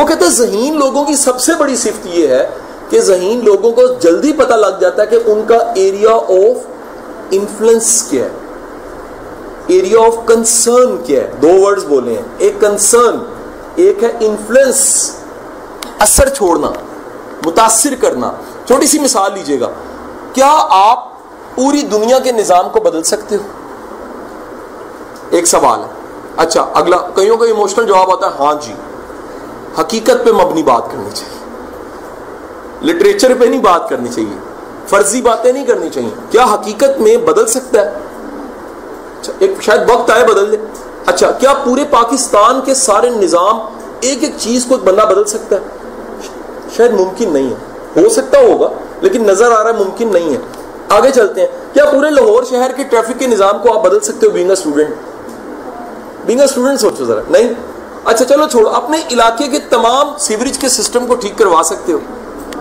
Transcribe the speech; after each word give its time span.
وہ 0.00 0.06
کہتے 0.06 0.24
ہیں 0.24 0.32
ذہین 0.32 0.78
لوگوں 0.78 1.04
کی 1.04 1.16
سب 1.16 1.40
سے 1.40 1.52
بڑی 1.58 1.76
صفت 1.76 2.06
یہ 2.06 2.28
ہے 2.28 2.48
کہ 2.88 3.00
ذہین 3.00 3.44
لوگوں 3.44 3.72
کو 3.72 3.86
جلدی 3.86 4.32
پتہ 4.32 4.54
لگ 4.54 4.78
جاتا 4.80 5.02
ہے 5.02 5.06
کہ 5.06 5.18
ان 5.26 5.42
کا 5.48 5.56
ایریا 5.56 6.10
آف 6.10 6.66
انفلوئنس 7.30 8.02
کیا 8.10 8.24
ہے۔ 8.24 8.28
ایریا 9.66 10.06
آف 10.06 10.14
کنسرن 10.26 10.96
کیا 11.04 11.20
ہے۔ 11.20 11.30
دو 11.42 11.48
ورڈز 11.52 11.84
بولے 11.84 12.14
ہیں۔ 12.14 12.22
ایک 12.38 12.60
کنسرن 12.60 13.16
ایک 13.74 14.04
ہے 14.04 14.12
انفلوئنس 14.20 15.10
اثر 15.98 16.28
چھوڑنا، 16.28 16.70
متاثر 17.46 17.94
کرنا۔ 18.00 18.32
چھوٹی 18.66 18.86
سی 18.86 18.98
مثال 18.98 19.34
لیجیے 19.34 19.60
گا۔ 19.60 19.68
کیا 20.32 20.66
آپ 20.70 21.08
پوری 21.54 21.82
دنیا 21.82 22.18
کے 22.18 22.32
نظام 22.32 22.68
کو 22.68 22.80
بدل 22.80 23.02
سکتے 23.02 23.36
ہو؟ 23.36 23.42
ایک 25.30 25.46
سوال 25.46 25.80
ہے۔ 25.80 25.88
اچھا 26.36 26.66
اگلا، 26.74 26.96
کئیوں 26.96 27.36
کا 27.36 27.46
ایموشنل 27.46 27.86
جواب 27.86 28.10
آتا 28.10 28.26
ہے؟ 28.26 28.32
ہاں 28.38 28.54
جی۔ 28.62 28.72
حقیقت 29.80 30.24
پہ 30.24 30.30
مبنی 30.30 30.62
بات 30.62 30.82
کرنی 30.92 31.08
چاہیے۔ 31.14 31.40
لٹریچر 32.92 33.32
پہ 33.40 33.44
نہیں 33.44 33.60
بات 33.60 33.88
کرنی 33.88 34.08
چاہیے۔ 34.08 34.38
فرضی 34.86 35.22
باتیں 35.22 35.52
نہیں 35.52 35.66
کرنی 35.66 35.90
چاہیے۔ 35.90 36.10
کیا 36.30 36.44
حقیقت 36.54 37.00
میں 37.00 37.16
بدل 37.16 37.46
سکتا 37.46 37.80
ہے؟ 37.80 37.90
اچھا 39.20 39.32
ایک 39.38 39.62
شاید 39.62 39.90
وقت 39.90 40.10
آئے 40.10 40.24
بدل 40.24 40.52
دے 40.52 40.56
اچھا 41.06 41.30
کیا 41.30 41.52
پورے 41.64 41.84
پاکستان 41.90 42.60
کے 42.64 42.74
سارے 42.74 43.10
نظام 43.10 43.58
ایک 44.00 44.24
ایک 44.24 44.34
چیز 44.38 44.66
کو 44.68 44.76
بندہ 44.76 45.00
بدل 45.00 45.24
سکتا 45.24 45.56
ہے؟ 45.56 45.60
شاید 46.76 46.92
ممکن 46.92 47.32
نہیں 47.32 47.50
ہے۔ 47.50 47.54
ہو 48.02 48.08
سکتا 48.08 48.38
ہوگا، 48.38 48.68
لیکن 49.00 49.22
نظر 49.22 49.52
آ 49.52 49.62
رہا 49.62 49.70
ہے 49.70 49.84
ممکن 49.84 50.12
نہیں 50.12 50.32
ہے۔ 50.32 50.38
آگے 50.88 51.10
چلتے 51.10 51.40
ہیں۔ 51.40 51.48
کیا 51.72 51.84
پورے 51.84 52.10
لاہور 52.10 52.42
شہر 52.50 52.70
کے 52.76 52.84
ٹریفک 52.84 53.18
کے 53.18 53.26
نظام 53.26 53.58
کو 53.62 53.78
آپ 53.78 53.84
بدل 53.84 54.00
سکتے 54.00 54.26
ہو؟ 54.26 54.30
Being 54.30 54.46
a 54.46 54.52
student 54.52 54.94
being 56.26 56.38
a 56.38 56.44
student 56.44 56.80
سوچو 56.80 57.04
ذرا۔ 57.04 57.20
نہیں؟ 57.28 57.48
اچھا 58.04 58.24
چلو 58.24 58.48
چھوڑو، 58.48 58.68
اپنے 58.68 59.00
علاقے 59.10 59.46
کے 59.46 59.58
تمام 59.58 60.08
سیوریج 60.18 60.58
کے 60.58 60.68
سسٹم 60.68 61.06
کو 61.06 61.14
ٹھیک 61.14 61.38
کروا 61.38 61.62
سکتے 61.62 61.92
ہو۔ 61.92 61.98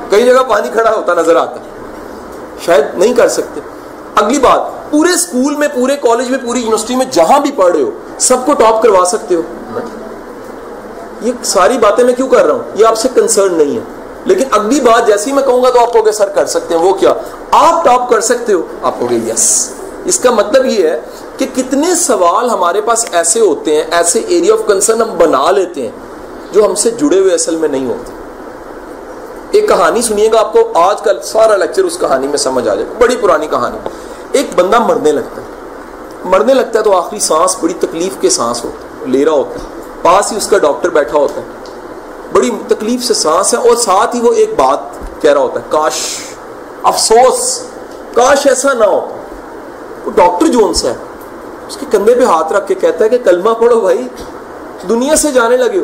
کئی 0.09 0.25
جگہ 0.25 0.43
پانی 0.47 0.67
کھڑا 0.73 0.91
ہوتا 0.95 1.13
نظر 1.13 1.35
آتا، 1.35 1.55
شاید 2.65 2.85
نہیں 2.93 3.13
کر 3.13 3.27
سکتے۔ 3.27 3.61
اگلی 4.15 4.39
بات، 4.39 4.91
پورے 4.91 5.13
اسکول 5.13 5.55
میں، 5.55 5.67
پورے 5.67 5.97
کالج 5.97 6.29
میں، 6.29 6.39
پوری 6.39 6.59
یونیورسٹی 6.59 6.95
میں 6.95 7.05
جہاں 7.11 7.39
بھی 7.39 7.51
پڑھ 7.51 7.75
رہے 7.75 7.81
ہو، 7.81 7.91
سب 8.19 8.45
کو 8.45 8.53
ٹاپ 8.53 8.83
کروا 8.83 9.05
سکتے 9.05 9.35
ہو۔ 9.35 9.41
یہ 11.21 11.31
ساری 11.43 11.77
باتیں 11.77 12.03
میں 12.03 12.13
کیوں 12.13 12.27
کر 12.27 12.45
رہا 12.45 12.53
ہوں؟ 12.53 12.63
یہ 12.75 12.85
آپ 12.85 12.97
سے 12.97 13.07
کنسرن 13.15 13.53
نہیں 13.53 13.75
ہے۔ 13.75 13.81
لیکن 14.25 14.43
اگلی 14.51 14.79
بات 14.79 15.07
جیسی 15.07 15.31
میں 15.31 15.43
کہوں 15.43 15.63
گا 15.63 15.69
تو 15.69 15.79
آپ 15.79 15.93
کو 15.93 16.11
سر، 16.11 16.29
کر 16.29 16.45
سکتے 16.45 16.75
ہیں۔ 16.75 16.81
وہ 16.81 16.93
کیا؟ 16.93 17.13
آپ 17.51 17.85
ٹاپ 17.85 18.09
کر 18.09 18.21
سکتے 18.21 18.53
ہو؟ 18.53 18.61
آپ 18.81 18.93
کو 18.99 19.07
یس 19.11 19.71
اس 20.05 20.19
کا 20.19 20.31
مطلب 20.31 20.65
یہ 20.65 20.87
ہے 20.87 21.01
کہ 21.39 21.45
کتنے 21.55 21.95
سوال 21.95 22.49
ہمارے 22.49 22.81
پاس 22.81 23.05
ایسے 23.11 23.39
ہوتے 23.39 23.75
ہیں، 23.75 23.83
ایسے 23.91 24.19
ایریا 24.19 24.53
آف 24.53 24.59
کنسرن 24.67 25.01
ہم 25.01 25.17
بنا 25.17 25.51
لیتے 25.51 25.81
ہیں 25.81 25.91
جو 26.51 26.65
ہم 26.65 26.75
سے 26.75 26.91
جڑے 26.91 27.19
ہوئے 27.19 27.33
اصل 27.33 27.55
میں 27.55 27.69
نہیں 27.69 27.85
ہوتے۔ 27.85 28.11
ایک 29.51 29.67
کہانی 29.67 30.01
سنیے 30.01 30.31
گا 30.31 30.39
آپ 30.39 30.53
کو، 30.53 30.71
آج 30.73 31.01
کل 31.01 31.21
سارا 31.21 31.55
لیکچر 31.55 31.83
اس 31.83 31.97
کہانی 31.99 32.27
میں 32.27 32.37
سمجھ 32.37 32.67
آ 32.67 32.75
جائے، 32.75 32.87
بڑی 32.99 33.15
پرانی 33.15 33.47
کہانی۔ 33.47 33.77
ایک 34.31 34.47
بندہ 34.55 34.79
مرنے 34.79 35.11
لگتا 35.11 35.41
ہے۔ 35.41 35.47
مرنے 36.25 36.53
لگتا 36.53 36.79
ہے 36.79 36.83
تو 36.83 36.97
آخری 36.97 37.19
سانس، 37.19 37.57
بڑی 37.61 37.73
تکلیف 37.73 38.21
کے 38.21 38.29
سانس 38.29 38.65
ہوتا 38.65 39.01
ہے 39.01 39.07
لے 39.07 39.25
رہا 39.25 39.31
ہوتا 39.31 39.59
ہے۔ 39.59 39.81
پاس 40.01 40.31
ہی 40.31 40.37
اس 40.37 40.47
کا 40.47 40.57
ڈاکٹر 40.57 40.89
بیٹھا 40.89 41.17
ہوتا 41.17 41.41
ہے۔ 41.41 41.45
بڑی 42.33 42.51
تکلیف 42.67 43.03
سے 43.03 43.13
سانس 43.13 43.53
ہے 43.53 43.59
اور 43.59 43.75
ساتھ 43.75 44.15
ہی 44.15 44.21
وہ 44.21 44.33
ایک 44.33 44.49
بات 44.49 44.79
کہہ 45.21 45.33
رہا 45.33 45.41
ہوتا 45.41 45.59
ہے، 45.59 45.65
کاش، 45.69 45.93
افسوس، 46.83 47.63
کاش 48.13 48.47
ایسا 48.47 48.73
نہ 48.73 48.83
ہو۔ 48.83 49.07
وہ 50.05 50.11
ڈاکٹر 50.15 50.47
جون 50.47 50.73
سے 50.73 50.93
اس 51.69 51.77
کے 51.77 51.85
کندھے 51.91 52.15
پہ 52.15 52.23
ہاتھ 52.23 52.53
رکھ 52.53 52.67
کے 52.67 52.75
کہتا 52.75 53.03
ہے 53.03 53.09
کہ 53.09 53.17
کلمہ 53.17 53.49
پڑھو 53.49 53.79
بھائی، 53.79 54.07
دنیا 54.89 55.15
سے 55.15 55.31
جانے 55.31 55.57
لگے 55.57 55.79
ہو۔ 55.79 55.83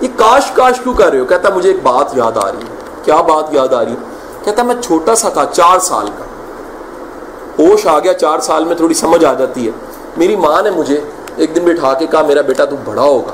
یہ 0.00 0.08
کاش 0.16 0.50
کاش 0.50 0.80
کیوں 0.80 0.94
کر 0.94 1.10
رہے 1.10 1.20
ہو؟ 1.20 1.24
کہتا 1.24 1.48
مجھے 1.54 1.70
ایک 1.70 1.82
بات 1.82 2.16
یاد 2.16 2.36
آ 2.36 2.52
رہی 2.52 2.58
ہے۔ 2.58 2.74
کیا 3.04 3.16
بات 3.16 3.44
یاد 3.50 3.72
آ 3.72 3.84
رہی 3.84 3.92
ہے؟ 3.92 3.96
کہتا 4.44 4.62
میں 4.62 4.74
چھوٹا 4.82 5.14
سا 5.14 5.28
تھا، 5.28 5.44
چار 5.52 5.78
سال 5.78 6.06
کا۔ 6.06 6.24
ہوش 7.62 7.86
آ 7.86 7.98
گیا، 7.98 8.12
چار 8.12 8.38
سال 8.38 8.64
میں 8.64 8.76
تھوڑی 8.76 8.94
سمجھ 8.94 9.24
آ 9.24 9.34
جاتی 9.34 9.66
ہے۔ 9.66 9.70
میری 10.16 10.36
ماں 10.36 10.62
نے 10.62 10.70
مجھے 10.70 11.00
ایک 11.36 11.56
دن 11.56 11.64
بٹھا 11.64 11.94
کے 11.94 12.06
کہا، 12.06 12.22
میرا 12.22 12.40
بیٹا 12.40 12.64
تو 12.64 12.76
بڑا 12.84 13.02
ہوگا، 13.02 13.32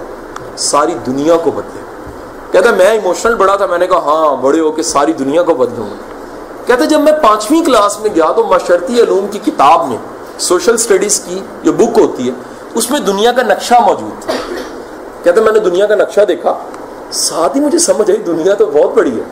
ساری 0.57 0.95
دنیا 1.07 1.37
کو 1.37 1.51
بدلے۔ 1.51 1.81
کہتا 2.51 2.71
میں 2.71 2.87
ایموشنل 2.87 3.35
بڑا 3.35 3.57
تھا، 3.57 3.67
میں 3.67 3.79
نے 3.79 3.87
کہا 3.87 3.99
ہاں 3.99 4.37
بڑے 4.37 4.61
ہو 4.61 4.73
کے 4.73 4.83
ساری 4.83 5.13
دنیا 5.13 5.43
کو 5.43 5.55
بدلوں 5.55 5.87
گا۔ 5.87 5.97
کہتا 6.67 6.85
جب 6.85 7.01
میں 7.01 7.13
پانچویں 7.13 7.65
کلاس 7.65 8.01
میں 8.01 8.11
گیا 8.15 8.33
تو 8.37 8.45
معاشرتی 8.45 9.03
علوم 9.03 9.27
کی 9.31 9.39
کتاب 9.39 9.89
میں 9.89 9.97
سوشل 10.41 10.75
اسٹڈیز 10.75 11.21
کی 11.21 11.43
جو 11.63 11.73
بک 11.73 11.99
ہوتی 11.99 12.27
ہے، 12.27 12.33
اس 12.75 12.91
میں 12.91 13.01
دنیا 13.01 13.33
کا 13.33 13.43
نقشہ 13.43 13.75
موجود 13.75 14.23
تھا۔ 14.23 14.33
کہتا 15.23 15.41
میں 15.41 15.53
نے 15.53 15.59
دنیا 15.59 15.87
کا 15.87 15.95
نقشہ 15.95 16.21
دیکھا۔ 16.21 16.59
ساتھ 17.13 17.57
ہی 17.57 17.63
مجھے 17.63 17.79
سمجھ 17.79 18.11
آئی، 18.11 18.19
دنیا 18.19 18.55
تو 18.55 18.67
بہت 18.67 18.95
بڑی 18.95 19.19
ہے۔ 19.19 19.25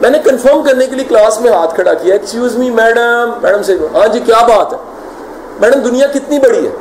میں 0.00 0.10
نے 0.10 0.18
کنفرم 0.18 0.62
کرنے 0.62 0.86
کے 0.86 0.96
لیے 0.96 1.04
کلاس 1.04 1.40
میں 1.40 1.52
ہاتھ 1.52 1.74
کھڑا 1.74 1.94
کیا 1.94 2.14
ایکسکیوز 2.14 2.56
می 2.56 2.70
میڈم 2.70 3.30
میڈم 3.42 3.62
سے 3.62 3.78
ہاں 3.94 4.08
جی 4.08 4.20
کیا 4.20 4.46
بات 4.46 4.72
ہے؟ 4.72 4.78
میڈم 5.60 5.80
دنیا 5.80 6.06
کتنی 6.06 6.38
بڑی 6.38 6.66
ہے؟ 6.66 6.72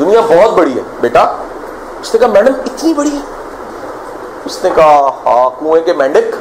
دنیا 0.00 0.20
بہت 0.20 0.50
بڑی 0.50 0.76
ہے۔ 0.76 0.82
بیٹا، 1.00 1.20
اس 2.00 2.14
نے 2.14 2.18
کہا 2.18 2.28
میڈم 2.28 2.52
اتنی 2.66 2.94
بڑی 2.94 3.10
ہے۔ 3.10 3.20
اس 4.44 4.64
نے 4.64 4.70
کہا 4.74 5.12
ہاں 5.26 5.60
کنویں 5.60 5.82
کے 5.82 5.92
مینڈک، 5.92 6.36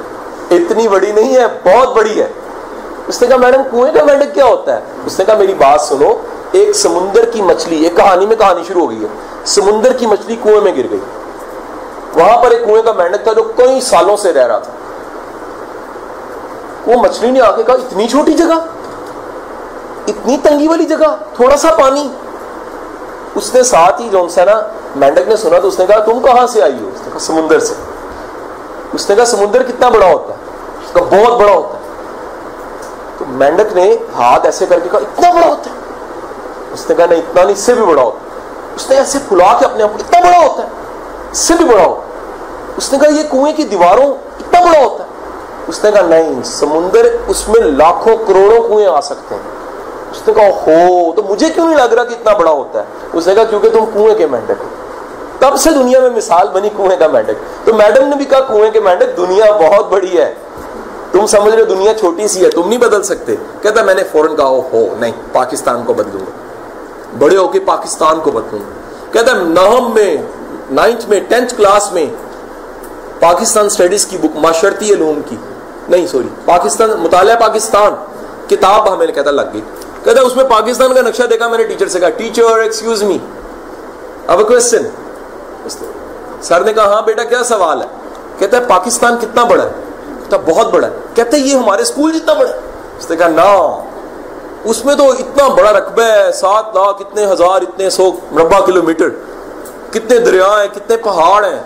اتنی 0.52 0.88
بڑی 0.88 1.12
نہیں 1.12 1.36
ہے، 1.36 1.46
بہت 1.66 1.96
بڑی 1.96 2.22
ہے۔ 2.22 2.28
اس 3.08 3.22
نے 3.22 3.28
کہا، 3.28 3.38
میڈم 3.38 3.62
کنویں 3.72 3.94
کا 3.94 4.04
مینڈک 4.04 4.34
کیا 4.34 4.46
ہوتا 4.46 4.76
ہے؟ 4.76 4.82
اس 5.06 5.20
نے 5.20 5.26
کہا، 5.26 5.36
میری 5.36 5.54
بات 5.54 5.82
سنو، 5.82 6.18
ایک 6.52 6.76
سمندر 6.76 7.26
کی 7.26 7.42
مچھلی، 7.42 7.84
ایک 7.84 7.98
کہانی 7.98 8.26
میں 8.26 8.36
کہانی 8.36 8.62
شروع 8.68 8.82
ہو 8.82 8.90
گئی 8.90 9.02
ہے۔ 9.02 9.08
سمندر 9.46 9.94
کی 9.94 10.06
مچھلی 10.06 10.36
کنویں 10.44 10.62
میں 10.62 10.72
گر 10.72 10.92
گئی۔ 10.92 11.00
وہاں 12.14 12.44
پر 12.44 12.52
ایک 12.52 12.66
کنویں 12.66 12.84
کا 12.84 12.92
مینڈک 12.92 13.24
تھا 13.24 13.34
جو 13.34 13.44
کئی 13.44 13.82
سالوں 13.82 14.18
سے 14.18 14.34
رہ 14.34 14.48
رہا 14.48 14.60
تھا۔ 14.60 14.72
وہ 16.88 17.02
مچھلی 17.02 17.32
نے 17.32 17.42
آ 17.42 17.56
کے 17.56 17.64
کہا، 17.64 17.74
اتنی 17.74 18.08
چھوٹی 18.08 18.34
جگہ، 18.34 18.66
اتنی 20.08 20.38
تنگی 20.44 20.68
والی 20.68 20.86
جگہ، 20.86 21.16
تھوڑا 21.36 21.58
سا 21.58 21.70
پانی. 21.72 22.10
اس 23.36 23.56
نے 23.56 23.64
ساتھ 23.64 24.02
ہی 24.02 24.10
جو 24.10 24.28
نا 24.38 24.68
مینڈک 24.96 25.28
نے 25.28 25.38
سنا 25.38 25.60
تو 25.60 25.68
اس 25.68 25.80
نے 25.80 25.86
کہا، 25.86 26.00
تم 26.00 26.20
کہاں 26.20 26.48
سے 26.48 26.62
آئی 26.62 26.74
ہو؟ 26.74 26.90
اس 26.96 27.02
نے 27.02 27.10
کہا، 27.12 27.20
سمندر 27.20 27.60
سے. 27.60 27.74
اس 28.94 29.10
نے 29.10 29.16
کہا، 29.16 29.26
سمندر 29.26 29.64
کتنا 29.64 29.90
بڑا 29.90 30.06
ہوتا 30.06 30.34
ہے؟ 30.34 30.40
اس 30.86 30.92
کا 30.94 31.02
بہت 31.02 31.42
بڑا 31.42 31.54
ہوتا 31.54 31.70
ہے. 31.70 31.77
تو 33.18 33.26
مینڈک 33.28 33.74
نے 33.74 33.96
ہاتھ 34.16 34.46
ایسے 34.46 34.66
کر 34.66 34.80
کے 34.80 34.90
کہا، 34.92 35.00
اتنا 35.00 35.32
بڑا 35.32 35.48
ہوتا 35.48 35.70
ہے۔ 35.70 35.76
اس 36.74 36.90
نے 36.90 36.96
کہا، 36.96 37.06
نہیں، 37.06 37.20
اتنا 37.20 37.44
نہیں 37.44 37.54
اس 37.54 37.60
سے 37.60 37.74
بھی 37.74 37.86
بڑا 37.86 38.04
ہوتا 38.04 38.18
ہے۔ 38.22 38.40
اس 38.76 38.90
نے 38.90 38.96
ایسے 38.96 39.20
پھلا 39.30 39.58
کے 39.60 39.66
اپنے 39.66 39.84
آپ 39.84 39.90
کو، 39.94 40.04
اتنا 40.08 40.30
بڑا 40.30 40.48
ہوتا 40.48 40.64
ہے 40.64 40.68
اس 41.32 41.38
سے 41.38 41.54
بھی 41.54 41.66
بڑا 41.66 41.86
ہوتا 41.86 42.02
ہے۔ 42.02 42.08
اس 42.78 42.94
نے 42.94 43.00
کہا، 43.00 43.10
یہ 43.10 43.24
کنویں 43.32 43.54
کی 43.54 43.64
دیواروں، 43.64 44.08
اتنا 44.14 44.60
بڑا 44.60 44.86
ہوتا 44.86 45.04
ہے۔ 45.04 45.10
اس 45.68 45.84
نے 45.84 45.92
کہا، 45.92 46.02
نہیں، 46.02 46.44
سمندر 46.44 47.16
اس 47.28 47.50
میں 47.50 47.62
لاکھوں 47.62 48.18
کروڑوں 48.28 48.68
کنویں 48.68 48.88
آ 48.88 49.02
سکتے 49.02 49.36
ہیں۔ 49.36 49.42
اس 50.12 50.28
نے 50.28 50.34
کہا، 50.34 50.48
ہو، 50.48 51.12
تو 51.16 51.24
مجھے 51.30 51.50
کیوں 51.50 51.68
نہیں 51.68 51.78
لگ 51.78 51.94
رہا 51.94 52.04
کہ 52.04 52.14
اتنا 52.14 52.34
بڑا 52.34 52.52
ہوتا 52.52 52.80
ہے؟ 52.80 52.86
اس 53.14 53.28
نے 53.28 53.36
کہا، 53.36 53.44
کیونکہ 53.44 53.70
تم 53.70 53.86
کنویں 53.94 54.16
کے 54.16 54.28
مینڈک 54.28 54.64
ہو۔ 54.64 54.66
تب 55.40 55.58
سے 55.58 55.70
دنیا 55.70 56.00
میں 56.00 56.10
مثال 56.10 56.48
بنی 56.50 56.70
کنویں 56.78 56.98
کا 56.98 57.08
مینڈک۔ 57.08 57.66
تو 57.66 57.74
میڈم 57.74 58.08
نے 58.08 58.16
بھی 58.16 58.26
کہا، 58.26 58.40
کنویں 58.40 58.72
کے 58.72 58.80
مینڈک 58.80 59.18
دنیا 59.18 59.46
بہت 59.52 59.90
بڑی 59.90 60.18
ہے۔ 60.18 60.34
تم 61.12 61.26
سمجھ 61.26 61.56
رہے 61.56 61.66
دنیا 61.66 61.94
چھوٹی 61.94 62.28
سی 62.28 62.46
ہے، 62.46 62.50
تم 62.50 62.70
نہیں 62.70 62.80
بدل 62.80 63.04
سکتے۔ 63.04 63.36
کہتا 63.62 63.84
میں 63.84 63.96
نے 63.96 64.04
فوراً 64.12 64.36
کہا 64.36 64.46
ہو، 64.46 64.96
نہیں، 65.00 65.12
پاکستان 65.32 65.84
کو 65.86 65.94
بدلوں 65.94 66.22
گا۔ 66.22 66.32
بڑے 67.20 67.38
ہو 67.38 67.48
کے 67.48 67.60
پاکستان 67.60 68.20
کو 68.20 68.32
بدلوں 68.32 68.60
گا۔ 68.60 68.74
کہتا 69.12 69.34
نہم 69.34 69.94
میں، 69.94 70.18
نائنتھ 70.72 71.10
میں، 71.10 71.20
ٹینتھ 71.28 71.56
کلاس 71.58 71.94
میں، 71.94 72.06
پاکستان 73.20 73.66
اسٹڈیز 73.66 74.06
کی 74.06 74.18
بک، 74.18 74.38
معاشرتی 74.38 74.94
علوم 74.94 75.22
کی۔ 75.26 75.36
نہیں، 75.90 76.08
سوری، 76.08 76.28
پاکستان، 76.46 76.92
مطالعہ 77.00 77.40
پاکستان، 77.40 77.94
کتاب 78.48 78.94
ہمیں 78.94 79.08
کہتا 79.08 79.32
لگ 79.32 79.42
گئی۔ 79.54 79.62
کہتا 80.04 80.22
اس 80.22 80.36
میں 80.36 80.44
پاکستان 80.44 80.94
کا 80.94 81.02
نقشہ 81.02 81.24
دیکھا، 81.24 81.48
میں 81.48 81.58
نے 81.58 81.64
ٹیچر 81.64 81.88
سے 81.88 82.00
کہا 82.00 82.10
ٹیچر 82.10 82.60
ایکسکیوز 82.60 83.04
می 83.04 83.18
اب 84.28 84.48
کوشچن 84.48 84.82
سر 86.42 86.62
نے 86.62 86.74
کہا 86.74 86.94
ہاں 86.94 87.02
بیٹا، 87.02 87.24
کیا 87.24 87.44
سوال 87.44 87.82
ہے؟ 87.82 87.88
کہتا 88.38 88.58
ہے، 88.58 88.62
پاکستان 88.68 89.18
کتنا 89.22 89.44
بڑا 89.44 89.64
ہے؟ 89.64 89.70
کہتا 90.30 90.52
بہت 90.52 90.74
بڑا 90.74 90.88
ہے۔ 90.88 90.92
کہتے 91.14 91.38
یہ 91.38 91.56
ہمارے 91.56 91.82
اسکول 91.82 92.14
جتنا 92.14 92.34
بڑا 92.34 92.50
ہے۔ 92.50 92.60
اس 93.00 93.10
نے 93.10 93.16
کہا 93.16 93.28
نا 93.28 93.82
اس 94.64 94.86
میں 94.86 94.96
تو 94.96 95.12
اتنا 95.12 95.48
بڑا 95.48 95.74
رقبہ 95.74 96.04
ہے۔ 96.04 96.32
سات 96.32 96.66
لاکھ 96.76 97.02
اتنے 97.02 97.26
ہزار 97.26 97.62
اتنے 97.62 97.90
سو 97.90 98.12
مربع 98.32 98.60
کلو 98.60 98.84
میٹر 98.84 99.10
کتنے 99.92 100.18
دریا 100.18 100.48
ہیں، 100.48 100.76
کتنے 100.76 100.98
پہاڑ 100.98 101.46
ہیں۔ 101.46 101.60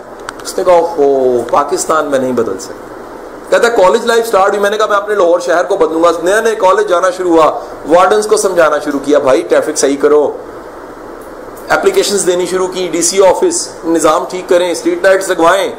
اس 0.43 0.57
نے 0.57 0.63
کہا 0.63 0.79
ہو 0.97 1.37
پاکستان 1.51 2.05
میں 2.05 2.19
نہیں 2.19 2.31
بدل 2.31 2.59
سکتا۔ 2.59 2.73
کہتا 3.49 3.67
ہے 3.67 3.83
کالج 3.83 4.05
لائف 4.05 4.27
سٹارٹ 4.27 4.49
ہوئی۔ 4.49 4.59
میں 4.59 4.69
نے 4.69 4.77
کہا، 4.77 4.85
میں 4.85 4.97
اپنے 4.97 5.15
لاہور 5.15 5.39
شہر 5.39 5.63
کو 5.63 5.77
بدلوں 5.77 6.03
گا۔ 6.03 6.11
نیا 6.23 6.41
نئے 6.41 6.55
کالج 6.55 6.89
جانا 6.89 7.09
شروع 7.09 7.31
ہوا۔ 7.31 7.59
وارڈنس 7.89 8.27
کو 8.27 8.37
سمجھانا 8.37 8.79
شروع 8.79 8.99
کیا۔ 9.05 9.19
بھائی 9.19 9.41
ٹریفک 9.41 9.77
صحیح 9.77 9.97
کرو۔ 10.01 10.31
اپلیکیشنز 11.69 12.27
دینی 12.27 12.45
شروع 12.45 12.67
کی۔ 12.67 12.87
ڈی 12.91 13.01
سی 13.01 13.27
آفس 13.27 13.69
نظام 13.85 14.25
ٹھیک 14.29 14.49
کریں۔ 14.49 14.71
Street 14.71 15.03
lights 15.03 15.29
لگوائیں۔ 15.29 15.71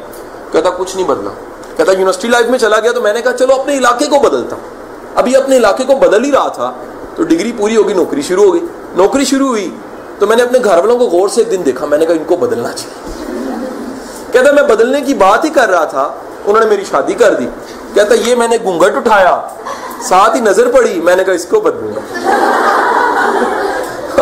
کہتا، 0.51 0.69
کچھ 0.69 0.95
نہیں 0.95 1.07
بدلا۔ 1.07 1.29
کہتا 1.77 1.91
یونیورسٹی 1.91 2.27
لائف 2.27 2.45
میں 2.45 2.59
چلا 2.59 2.79
گیا 2.79 2.91
تو 2.91 3.01
میں 3.01 3.13
نے 3.13 3.21
کہا، 3.21 3.33
چلو 3.33 3.53
اپنے 3.53 3.77
علاقے 3.77 4.05
کو 4.05 4.19
بدلتا 4.19 4.55
ابھی 5.15 5.35
اپنے 5.35 5.57
علاقے 5.57 5.83
کو 5.83 5.95
بدل 5.95 6.23
ہی 6.25 6.31
رہا 6.31 6.47
تھا 6.47 6.73
تو 7.15 7.23
ڈگری 7.23 7.51
پوری 7.57 7.75
ہوگی، 7.75 7.93
نوکری 7.93 8.21
شروع 8.21 8.45
ہو 8.45 8.53
گئی 8.53 8.61
نوکری 8.95 9.25
شروع 9.25 9.47
ہوئی 9.47 9.75
تو 10.19 10.27
میں 10.27 10.35
نے 10.35 10.43
اپنے 10.43 10.59
گھر 10.63 10.77
والوں 10.77 10.97
کو 10.97 11.05
غور 11.05 11.29
سے 11.29 11.41
ایک 11.41 11.51
دن 11.51 11.61
دیکھا، 11.65 11.85
میں 11.85 11.97
نے 11.97 12.05
کہا، 12.05 12.15
ان 12.15 12.23
کو 12.27 12.35
بدلنا 12.35 12.71
چاہیے. 12.71 13.13
کہتا 14.31 14.51
میں 14.51 14.63
بدلنے 14.63 15.01
کی 15.01 15.13
بات 15.13 15.45
ہی 15.45 15.49
کر 15.49 15.69
رہا 15.69 15.85
تھا، 15.85 16.11
انہوں 16.45 16.59
نے 16.59 16.65
میری 16.65 16.83
شادی 16.89 17.13
کر 17.13 17.33
دی۔ 17.33 17.47
کہتا 17.93 18.15
یہ 18.15 18.35
میں 18.35 18.47
نے 18.47 18.57
گھونگٹ 18.63 18.95
اٹھایا، 18.95 19.41
ساتھ 20.01 20.35
ہی 20.35 20.41
نظر 20.41 20.71
پڑی، 20.71 21.01
میں 21.01 21.15
نے 21.15 21.23
کہا، 21.23 21.33
اس 21.33 21.45
کو 21.45 21.59
بدلوں 21.59 21.91
گا 21.95 22.01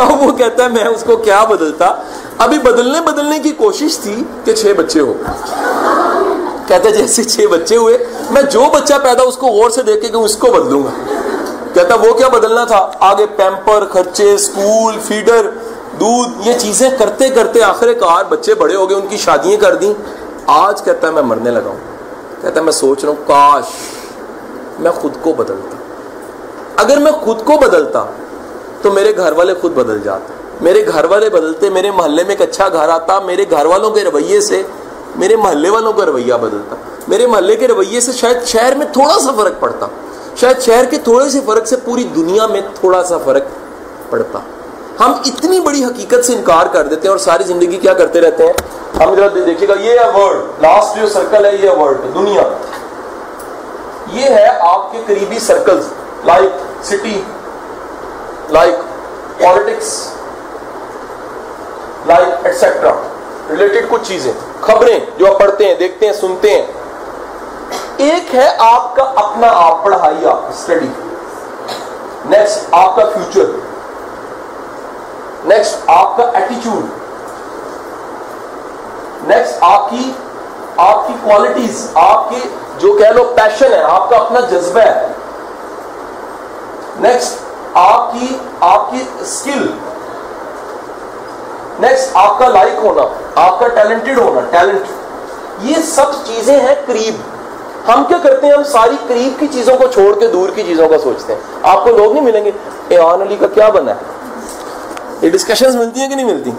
وہ 0.21 0.31
کہتا 0.31 0.63
ہے، 0.63 0.69
میں 0.69 0.83
اس 0.83 1.03
کو 1.03 1.17
کیا 1.17 1.43
بدلتا؟ 1.43 1.95
ابھی 2.37 2.57
بدلنے 2.57 3.01
بدلنے 3.01 3.39
کی 3.39 3.51
کوشش 3.51 3.97
تھی 3.97 4.23
کہ 4.43 4.53
چھ 4.53 4.73
بچے 4.77 4.99
ہو 4.99 5.13
گئے 5.13 5.70
کہتا 6.71 6.89
ہے 6.89 6.93
جیسے 6.93 7.23
چھ 7.23 7.39
بچے 7.51 7.75
ہوئے، 7.75 7.97
میں 8.29 8.41
جو 8.41 8.63
بچہ 8.73 8.93
پیدا 9.03 9.23
اس 9.23 9.37
کو 9.37 9.47
غور 9.47 9.69
سے 9.69 9.83
دیکھ 9.83 10.11
کے 10.11 10.17
اس 10.17 10.37
کو 10.37 10.47
بدلوں 10.47 10.83
گا۔ 10.83 10.89
کہتا 11.73 11.95
وہ 11.95 12.13
کیا 12.13 12.27
بدلنا 12.27 12.65
تھا؟ 12.65 12.91
آگے 12.99 13.25
پیمپر، 13.25 13.85
خرچے 13.91 14.33
اسکول 14.33 14.99
فیڈر، 15.03 15.49
دودھ، 15.99 16.47
یہ 16.47 16.53
چیزیں 16.59 16.89
کرتے 16.99 17.29
کرتے 17.29 17.61
آخر 17.61 17.93
کار 17.93 18.23
بچے 18.29 18.53
بڑے 18.53 18.75
ہو 18.75 18.89
گئے، 18.89 18.97
ان 18.97 19.07
کی 19.07 19.17
شادیاں 19.17 19.61
کر 19.61 19.75
دیں۔ 19.75 19.93
آج 20.47 20.83
کہتا 20.83 21.07
ہے 21.07 21.11
میں 21.11 21.21
مرنے 21.21 21.51
لگا 21.51 21.69
ہوں۔ 21.69 21.79
کہتا 22.41 22.59
ہے 22.59 22.65
میں 22.65 22.71
سوچ 22.71 23.03
رہا 23.03 23.09
ہوں، 23.09 23.27
کاش 23.27 23.65
میں 24.79 24.91
خود 24.91 25.11
کو 25.21 25.33
بدلتا۔ 25.33 25.75
اگر 26.75 26.97
میں 26.97 27.11
خود 27.11 27.45
کو 27.45 27.53
بدلتا 27.57 28.05
تو 28.81 28.91
میرے 28.91 29.17
گھر 29.17 29.31
والے 29.31 29.53
خود 29.53 29.71
بدل 29.73 30.01
جاتے۔ 30.01 30.33
میرے 30.61 30.87
گھر 30.87 31.03
والے 31.03 31.29
بدلتے، 31.29 31.69
میرے 31.69 31.91
محلے 31.91 32.23
میں 32.23 32.35
ایک 32.35 32.41
اچھا 32.41 32.69
گھر 32.69 32.89
آتا، 32.89 33.19
میرے 33.19 33.45
گھر 33.51 33.65
والوں 33.65 33.91
کے 33.91 34.03
رویے 34.03 34.41
سے 34.41 34.63
میرے 35.15 35.35
محلے 35.35 35.69
والوں 35.69 35.93
کا 35.93 36.05
رویہ 36.05 36.33
بدلتا، 36.33 36.75
میرے 37.07 37.27
محلے 37.27 37.55
کے 37.55 37.67
رویے 37.67 37.99
سے 38.01 38.11
شاید 38.11 38.43
شہر 38.45 38.75
میں 38.75 38.85
تھوڑا 38.93 39.19
سا 39.19 39.31
فرق 39.37 39.59
پڑتا، 39.59 39.87
شاید 40.35 40.61
شہر 40.61 40.85
کے 40.85 40.97
تھوڑے 40.97 41.29
سے 41.29 41.39
فرق 41.45 41.67
سے 41.67 41.75
پوری 41.75 42.03
دنیا 42.15 42.45
میں 42.47 42.61
تھوڑا 42.79 43.03
سا 43.03 43.17
فرق 43.17 43.43
پڑتا۔ 44.09 44.39
ہم 44.99 45.13
اتنی 45.25 45.59
بڑی 45.59 45.83
حقیقت 45.85 46.25
سے 46.25 46.33
انکار 46.33 46.65
کر 46.65 46.87
دیتے 46.87 47.01
ہیں 47.01 47.09
اور 47.09 47.17
ساری 47.17 47.43
زندگی 47.43 47.77
کیا 47.77 47.93
کرتے 47.93 48.21
رہتے 48.21 48.45
ہیں؟ 48.45 48.53
ہم 48.99 49.15
دیکھیے 49.45 49.67
گا، 49.67 49.73
یہ 49.79 49.99
ہے 49.99 50.09
ورلڈ 50.15 50.61
لاسٹ 50.61 50.99
جو 51.01 51.07
سرکل 51.09 51.45
ہے، 51.45 51.55
یہ 51.55 51.69
ورلڈ 51.69 52.13
دنیا۔ 52.15 52.41
یہ 54.13 54.29
ہے 54.29 54.47
آپ 54.59 54.91
کے 54.91 55.01
قریبی 55.07 55.39
circles 55.39 55.87
like 56.25 56.85
city 56.85 57.21
like 58.49 58.75
politics 59.39 59.93
like 62.07 62.45
etcetera 62.45 62.91
related 63.49 63.89
کچھ 63.89 64.07
چیزیں۔ 64.07 64.31
خبریں 64.61 64.99
جو 65.17 65.31
آپ 65.33 65.39
پڑھتے 65.39 65.67
ہیں، 65.67 65.75
دیکھتے 65.75 66.05
ہیں، 66.05 66.13
سنتے 66.13 66.49
ہیں۔ 66.49 66.65
ایک 67.97 68.35
ہے 68.35 68.47
آپ 68.59 68.95
کا 68.95 69.03
اپنا 69.15 69.47
آپ 69.53 69.83
پڑھائی، 69.83 70.25
آپ 70.25 70.49
اسٹڈی 70.49 70.87
نیکسٹ 72.25 72.65
آپ 72.71 72.95
کا 72.95 73.03
فیوچر 73.13 73.49
نیکسٹ 75.45 75.89
آپ 75.89 76.17
کا 76.17 76.23
ایٹیچیوڈ 76.33 76.85
نیکسٹ 79.27 79.57
آپ 79.61 79.89
کی 79.89 80.11
آپ 80.77 81.07
کی 81.07 81.13
کوالٹیز 81.23 81.89
آپ 81.95 82.29
کی 82.29 82.41
جو 82.77 82.93
کہہ 82.93 83.11
لو 83.15 83.23
پیشن 83.35 83.73
ہے، 83.73 83.81
آپ 83.83 84.09
کا 84.09 84.17
اپنا 84.17 84.39
جذبہ 84.39 84.81
ہے۔ 84.81 85.07
نیکسٹ 86.99 87.39
آپ 87.73 88.13
کی 88.13 88.37
آپ 88.61 88.91
کی 88.91 89.03
اسکل 89.19 89.67
نیکسٹ 91.81 92.15
آپ 92.15 92.39
کا 92.39 92.47
لائک 92.47 92.79
ہونا، 92.83 93.03
آپ 93.35 93.59
کا 93.59 93.67
ٹیلنٹڈ 93.67 94.17
ہونا 94.17 94.41
ٹیلنٹ 94.51 95.63
یہ 95.63 95.75
سب 95.85 96.25
چیزیں 96.25 96.59
ہیں 96.59 96.75
قریب. 96.85 97.15
ہم 97.87 98.03
کیا 98.07 98.17
کرتے 98.23 98.47
ہیں؟ 98.47 98.53
ہم 98.53 98.63
ساری 98.63 98.95
قریب 99.07 99.39
کی 99.39 99.47
چیزوں 99.53 99.75
کو 99.77 99.87
چھوڑ 99.87 100.13
کے 100.19 100.27
دور 100.27 100.49
کی 100.55 100.63
چیزوں 100.63 100.87
کا 100.89 100.97
سوچتے 100.97 101.33
ہیں. 101.33 101.41
آپ 101.63 101.83
کو 101.83 101.97
لوگ 101.97 102.13
نہیں 102.13 102.23
ملیں 102.23 102.45
گے. 102.45 102.51
ایوان 102.89 103.21
علی 103.21 103.35
کا 103.35 103.47
کیا 103.47 103.69
بنا 103.69 103.91
ہے؟ 103.91 104.19
یہ 105.21 105.29
ڈسکشنز 105.29 105.75
ملتی 105.75 105.99
ہیں 105.99 106.09
کہ 106.09 106.15
نہیں 106.15 106.25
ملتی؟ 106.25 106.51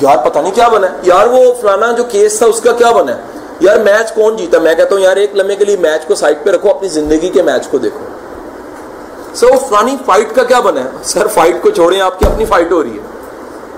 یار 0.00 0.16
پتہ 0.16 0.38
نہیں 0.38 0.54
کیا 0.54 0.68
بنا 0.68 0.86
ہے. 0.86 0.96
یار 1.02 1.26
وہ 1.26 1.52
فلانا 1.60 1.90
جو 1.92 2.04
کیس 2.04 2.38
تھا، 2.38 2.46
اس 2.46 2.60
کا 2.60 2.72
کیا 2.72 2.90
بنا 2.90 3.16
ہے؟ 3.16 3.20
یار 3.60 3.76
میچ 3.76 4.12
کون 4.12 4.36
جیتا؟ 4.36 4.58
میں 4.58 4.74
کہتا 4.74 4.94
ہوں 4.94 5.02
یار، 5.02 5.16
ایک 5.16 5.36
لمحے 5.36 5.56
کے 5.56 5.64
لیے 5.64 5.76
میچ 5.76 6.06
کو 6.06 6.14
سائڈ 6.14 6.38
پہ 6.44 6.50
رکھو، 6.50 6.70
اپنی 6.70 6.88
زندگی 6.88 7.28
کے 7.28 7.42
میچ 7.42 7.68
کو 7.68 7.78
دیکھو. 7.78 8.04
سر 9.34 9.46
وہ 9.46 9.58
فلانی 9.68 9.96
فائٹ 10.06 10.34
کا 10.34 10.42
کیا 10.42 10.60
بنا 10.60 10.80
ہے؟ 10.80 10.88
سر 11.02 11.26
فائٹ 11.26 11.62
کو 11.62 11.70
چھوڑیں 11.70 12.00
آپ 12.00 12.18
کی، 12.18 12.26
اپنی 12.26 12.44
فائٹ 12.44 12.72
ہو 12.72 12.82
رہی 12.82 12.98
ہے. 12.98 13.15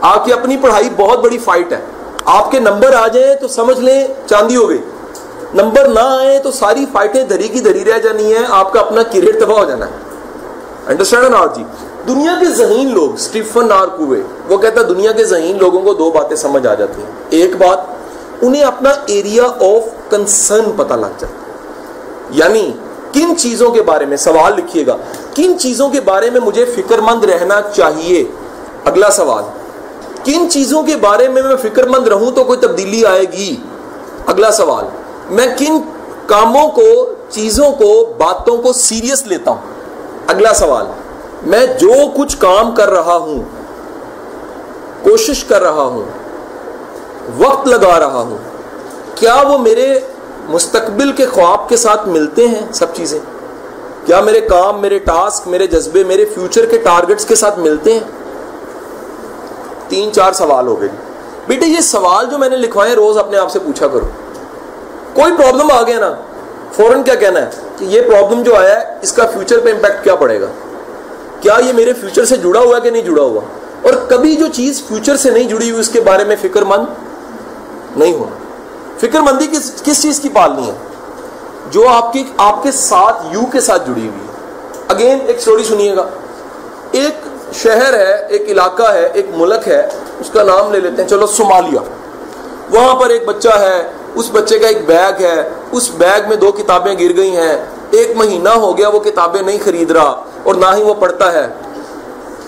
آپ 0.01 0.25
کی 0.25 0.33
اپنی 0.33 0.57
پڑھائی 0.57 0.89
بہت 0.97 1.19
بڑی 1.19 1.39
فائٹ 1.39 1.73
ہے۔ 1.73 1.81
آپ 2.25 2.51
کے 2.51 2.61
نمبر 2.61 2.93
آ 2.93 3.07
جائیں 3.07 3.35
تو 3.35 3.49
سمجھ 3.49 3.81
لیں 3.81 4.07
چاندی 4.27 4.57
ہو 4.57 4.69
گئی 4.69 4.79
نمبر 5.55 5.89
نہ 5.89 6.01
آئے 6.01 6.39
تو 6.39 6.51
ساری 6.51 6.87
فائٹیں 6.93 7.25
دھری 7.25 7.49
کی 7.49 7.61
دھری 7.61 7.85
رہ 7.85 7.99
جانی 7.99 8.33
ہے۔ 8.35 8.39
آپ 8.49 8.73
کا 8.73 8.81
اپنا 8.81 9.03
کریئر 9.03 9.41
تباہ 9.41 9.59
ہو 9.59 9.65
جانا 9.65 9.87
ہے۔ 9.87 9.91
انڈرسٹینڈ 10.87 11.25
نار 11.25 11.47
جی؟ 11.55 11.65
دنیا 12.09 12.35
کے 12.41 12.47
ذہین 12.47 12.95
لوگ 12.95 13.15
اسٹیفن 13.15 13.69
نار 13.69 13.89
کوے 13.89 14.21
وہ 14.49 14.57
کہتا 14.57 14.83
دنیا 14.83 15.13
کے 15.13 15.25
ذہین 15.25 15.59
لوگوں 15.59 15.83
کو 15.83 15.95
دو 15.95 16.11
باتیں 16.11 16.37
سمجھ 16.37 16.67
آ 16.67 16.75
جاتی 16.75 17.03
ہیں۔ 17.03 17.11
ایک 17.31 17.57
بات، 17.57 17.79
انہیں 18.43 18.63
اپنا 18.63 18.91
ایریا 19.07 19.45
آف 19.45 20.11
کنسرن 20.11 20.73
پتہ 20.77 20.95
لگ 20.95 21.07
جاتا 21.19 21.51
یعنی 22.31 22.73
کن 23.13 23.37
چیزوں 23.37 23.71
کے 23.71 23.83
بارے 23.83 24.07
میں، 24.07 24.17
سوال 24.17 24.53
لکھیے 24.57 24.87
گا۔ 24.87 24.97
کن 25.35 25.59
چیزوں 25.59 25.89
کے 25.89 26.01
بارے 26.01 26.31
میں 26.31 26.41
مجھے 26.41 26.65
فکر 26.65 26.99
مند 26.99 27.25
رہنا 27.25 27.61
چاہیے؟ 27.75 28.25
اگلا 28.85 29.11
سوال۔ 29.11 29.45
کن 30.29 30.51
چیزوں 30.51 30.83
کے 30.83 30.97
بارے 30.97 31.29
میں 31.29 31.43
میں 31.43 31.57
فکر 31.57 31.87
مند 31.87 32.09
رہوں 32.09 32.31
تو 32.31 32.45
کوئی 32.45 32.59
تبدیلی 32.59 33.05
آئے 33.07 33.23
گی؟ 33.33 33.57
اگلا 34.27 34.51
سوال، 34.51 34.85
میں 35.31 35.47
کن 35.59 35.79
کاموں 36.27 36.69
کو، 36.69 37.15
چیزوں 37.31 37.71
کو، 37.71 38.15
باتوں 38.19 38.57
کو 38.57 38.73
سیریس 38.73 39.27
لیتا 39.27 39.51
ہوں؟ 39.51 39.59
اگلا 40.27 40.55
سوال، 40.55 40.87
میں 41.47 41.67
جو 41.67 41.95
کچھ 42.17 42.37
کام 42.39 42.75
کر 42.75 42.91
رہا 42.91 43.17
ہوں، 43.17 43.43
کوشش 45.03 45.45
کر 45.45 45.63
رہا 45.63 45.83
ہوں، 45.83 46.05
وقت 47.39 47.67
لگا 47.67 47.99
رہا 48.01 48.21
ہوں، 48.21 48.37
کیا 49.15 49.43
وہ 49.49 49.59
میرے 49.59 50.01
مستقبل 50.49 51.13
کے 51.13 51.27
خواب 51.27 51.69
کے 51.69 51.77
ساتھ 51.77 52.09
ملتے 52.09 52.49
ہیں؟ 52.49 52.67
سب 52.73 52.95
چیزیں۔ 52.95 53.19
کیا 54.05 54.21
میرے 54.21 54.41
کام، 54.41 54.81
میرے 54.81 54.99
ٹاسک، 54.99 55.49
میرے 55.49 55.67
جذبے، 55.67 56.05
میرے 56.05 56.25
فیوچر 56.25 56.67
کے 56.67 56.79
ٹارگٹس 56.79 57.25
کے 57.25 57.35
ساتھ 57.35 57.59
ملتے 57.59 57.93
ہیں؟ 57.93 58.01
تین 59.89 60.13
چار 60.13 60.33
سوال 60.33 60.67
ہو 60.67 60.81
گئے۔ 60.81 60.89
بیٹے، 61.49 61.67
یہ 61.67 61.81
سوال 61.81 62.27
جو 62.27 62.39
میں 62.39 62.49
نے 62.49 62.57
لکھوائے، 62.57 62.95
روز 62.95 63.19
اپنے 63.19 63.39
آپ 63.39 63.51
سے 63.51 63.59
پوچھا 63.59 63.89
کرو۔ 63.89 64.07
کوئی 65.15 65.33
پرابلم 65.39 65.71
آ 65.71 65.83
گیا 65.83 65.99
نا؟ 65.99 66.15
فوراً 66.73 67.03
کیا 67.03 67.15
کہنا 67.15 67.41
ہے؟ 67.41 67.51
کہ 67.77 67.85
یہ 67.85 68.01
پرابلم 68.01 68.43
جو 68.43 68.57
آیا 68.57 68.81
ہے، 68.81 68.99
اس 69.03 69.13
کا 69.13 69.27
فیوچر 69.27 69.61
پہ 69.61 69.71
امپیکٹ 69.71 70.05
کیا 70.05 70.15
پڑے 70.15 70.41
گا؟ 70.41 70.47
کیا 71.41 71.57
یہ 71.67 71.73
میرے 71.73 71.93
فیوچر 71.93 72.25
سے 72.25 72.37
جڑا 72.37 72.61
ہوا 72.61 72.77
ہے 72.77 72.81
کہ 72.81 72.91
نہیں 72.91 73.03
جڑا 73.03 73.23
ہوا؟ 73.23 73.41
اور 73.83 73.93
کبھی 74.09 74.37
جو 74.37 74.47
چیز 74.55 74.83
فیوچر 74.89 75.17
سے 75.17 75.31
نہیں 75.31 75.45
جڑی 75.45 75.71
ہوئی، 75.71 75.81
اس 75.81 75.89
کے 75.89 76.01
بارے 76.01 76.25
میں 76.25 76.37
فکر 76.43 76.63
مند 76.63 76.85
نہیں 77.97 78.13
ہونا۔ 78.13 78.37
فکر 78.99 79.21
مندی 79.21 79.47
کس 79.47 79.73
کس 79.85 80.03
چیز 80.03 80.21
کی 80.21 80.29
پالنی 80.29 80.67
ہے؟ 80.67 80.73
جو 81.71 81.89
آپ 81.89 82.13
کی، 82.13 82.25
آپ 82.37 82.63
کے 82.63 82.73
ساتھ 82.73 83.27
یو 83.31 83.41
کے 83.53 83.61
ساتھ 83.61 83.83
جڑی 83.83 84.01
ہوئی 84.01 84.27
ہے۔ 84.27 84.33
اگین 84.89 85.19
ایک 85.27 85.39
اسٹوری 85.39 85.65
سنیے 85.65 85.97
گا۔ 85.97 86.09
ایک 86.91 87.15
شہر 87.53 87.95
ہے، 87.95 88.27
ایک 88.29 88.43
علاقہ 88.49 88.93
ہے، 88.93 89.11
ایک 89.15 89.27
ملک 89.37 89.69
ہے، 89.69 89.89
اس 90.21 90.31
کا 90.31 90.43
نام 90.43 90.73
لے 90.73 90.81
لیتے 90.81 91.03
ہیں، 91.03 91.09
چلو 91.09 91.27
صومالیہ 91.27 91.79
وہاں 92.71 92.95
پر 92.95 93.09
ایک 93.09 93.29
بچہ 93.29 93.59
ہے، 93.59 93.93
اس 94.15 94.29
بچے 94.33 94.59
کا 94.59 94.69
ایک 94.69 94.87
بیگ 94.87 95.13
ہے۔ 95.21 95.49
اس 95.73 95.91
بیگ 95.91 96.29
میں 96.29 96.37
دو 96.37 96.53
کتابیں 96.53 96.95
گر 96.95 97.17
گئی 97.17 97.37
ہیں۔ 97.37 97.65
ایک 97.91 98.17
مہینہ 98.17 98.49
ہو 98.49 98.79
گیا 98.79 98.89
وہ 98.89 99.01
کتابیں 99.01 99.43
نہیں 99.43 99.59
خرید 99.65 99.91
رہا 99.91 100.25
اور 100.43 100.55
نہ 100.55 100.67
ہی 100.77 100.83
وہ 100.83 100.95
پڑھتا 100.95 101.33
ہے۔ 101.33 101.49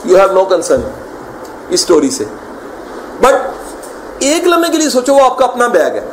یو 0.05 0.17
ہیو 0.17 0.33
نو 0.33 0.45
کنسرن 0.45 0.81
اس 0.85 0.91
اسٹوری 1.69 2.11
سے۔ 2.11 2.25
بٹ 3.21 3.35
ایک 4.19 4.47
لمحے 4.47 4.73
کے 4.73 4.79
لیے 4.79 4.91
سوچو، 4.91 5.15
وہ 5.15 5.21
آپ 5.21 5.39
کا 5.39 5.45
اپنا 5.45 5.67
بیگ 5.67 5.95
ہے۔ 5.95 6.07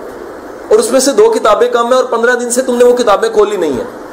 اور 0.70 0.80
اس 0.80 0.92
میں 0.92 1.00
سے 1.00 1.12
دو 1.12 1.30
کتابیں 1.30 1.70
کم 1.70 1.86
ہیں 1.86 1.94
اور 1.94 2.04
پندرہ 2.04 2.36
دن 2.36 2.50
سے 2.50 2.62
تم 2.62 2.76
نے 2.76 2.84
وہ 2.84 2.98
کتابیں 2.98 3.30
کھولی 3.30 3.58
نہیں 3.58 3.74
ہیں۔ 3.74 4.08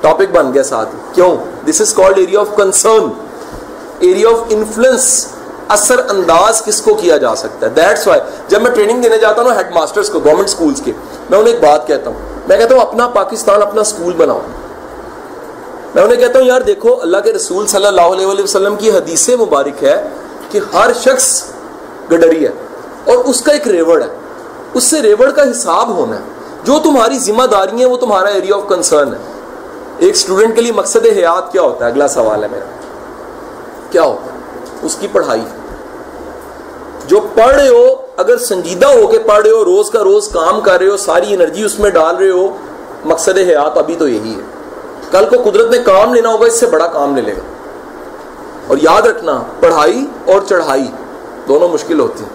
ٹاپک 0.00 0.30
بن 0.32 0.54
گیا 0.54 0.62
ساتھ 0.62 0.88
کیوں؟ 1.12 1.36
This 1.68 1.80
is 1.80 1.94
called 1.94 2.18
area 2.18 2.40
of 2.40 2.56
concern 2.56 3.08
area 3.98 4.28
of 4.28 4.38
influence 4.48 5.26
اثر 5.68 6.00
انداز 6.08 6.62
کس 6.62 6.82
کو 6.82 6.94
کیا 6.94 7.16
جا 7.16 7.34
سکتا 7.34 7.66
ہے؟ 7.66 7.70
دیٹس 7.70 8.06
وائی 8.06 8.20
جب 8.48 8.62
میں 8.62 8.70
ٹریننگ 8.70 9.02
دینے 9.02 9.18
جاتا 9.18 9.42
ہوں 9.42 9.50
ہیڈ 9.56 9.72
ماسٹرس 9.72 10.08
کو 10.08 10.20
گورنمنٹ 10.20 10.48
اسکولس 10.48 10.82
کے، 10.84 10.92
میں 11.30 11.38
انہیں 11.38 11.54
ایک 11.54 11.62
بات 11.62 11.86
کہتا 11.86 12.10
ہوں۔ 12.10 12.16
میں 12.48 12.56
کہتا 12.56 12.74
ہوں 12.74 12.82
اپنا 12.82 13.08
پاکستان 13.08 13.62
اپنا 13.62 13.80
اسکول 13.80 14.12
بناؤ۔ 14.16 14.40
میں 15.94 16.02
انہیں 16.02 16.18
کہتا 16.18 16.38
ہوں، 16.38 16.46
یار 16.46 16.60
دیکھو، 16.60 17.02
اللہ 17.02 17.16
کے 17.24 17.32
رسول 17.32 17.66
صلی 17.66 17.86
اللہ 17.86 18.00
علیہ 18.00 18.26
وسلم 18.26 18.76
کی 18.76 18.90
حدیث 18.90 19.28
مبارک 19.28 19.84
ہے 19.84 20.08
کہ 20.50 20.60
ہر 20.74 20.90
شخص 21.00 21.42
گڈری 22.12 22.46
ہے 22.46 22.52
اور 23.04 23.24
اس 23.24 23.40
کا 23.40 23.52
ایک 23.52 23.68
ریوڑ 23.68 24.02
ہے۔ 24.02 24.08
اس 24.74 24.84
سے 24.84 25.02
ریوڑ 25.02 25.30
کا 25.30 25.42
حساب 25.42 25.96
ہونا 25.96 26.16
ہے۔ 26.16 26.20
جو 26.64 26.78
تمہاری 26.82 27.18
ذمہ 27.18 27.42
داری 27.42 27.76
ہیں، 27.76 27.86
وہ 27.86 27.96
تمہارا 27.96 28.28
ایریا 28.28 28.56
آف 28.56 28.62
کنسرن 28.68 29.08
ہے۔ 29.08 29.18
ایک 29.98 30.14
اسٹوڈنٹ 30.14 30.56
کے 30.56 30.62
لیے 30.62 30.72
مقصد 30.72 31.06
حیات 31.06 31.52
کیا 31.52 31.62
ہوتا 31.62 31.86
ہے؟ 31.86 31.90
اگلا 31.90 32.08
سوال 32.08 32.42
ہے 32.42 32.48
میرا۔ 32.48 32.64
کیا 33.90 34.02
ہوتا 34.02 34.32
ہے 34.32 34.38
اس 34.82 34.96
کی 35.00 35.06
پڑھائی۔ 35.12 35.44
جو 37.06 37.20
پڑھ 37.34 37.54
رہے 37.56 37.68
ہو، 37.68 37.86
اگر 38.16 38.38
سنجیدہ 38.38 38.86
ہو 38.86 39.06
کے 39.06 39.18
پڑھ 39.18 39.42
رہے 39.42 39.50
ہو، 39.50 39.64
روز 39.64 39.90
کا 39.90 40.04
روز 40.04 40.28
کام 40.28 40.60
کر 40.60 40.80
رہے 40.80 40.88
ہو، 40.88 40.96
ساری 40.96 41.34
انرجی 41.34 41.62
اس 41.62 41.78
میں 41.78 41.90
ڈال 41.90 42.16
رہے 42.16 42.30
ہو، 42.30 42.56
مقصد 43.04 43.38
حیات 43.38 43.78
ابھی 43.78 43.96
تو 43.98 44.08
یہی 44.08 44.34
ہے۔ 44.34 44.40
کل 45.10 45.36
کو 45.36 45.50
قدرت 45.50 45.70
نے 45.70 45.78
کام 45.78 46.14
لینا 46.14 46.28
ہوگا، 46.28 46.46
اس 46.46 46.60
سے 46.60 46.66
بڑا 46.66 46.86
کام 46.86 47.16
لے 47.16 47.22
لے 47.22 47.32
گا۔ 47.32 47.40
اور 48.66 48.76
یاد 48.82 49.02
رکھنا، 49.02 49.42
پڑھائی 49.60 50.06
اور 50.26 50.40
چڑھائی 50.48 50.86
دونوں 51.48 51.68
مشکل 51.68 52.00
ہوتی 52.00 52.24
ہیں۔ 52.24 52.30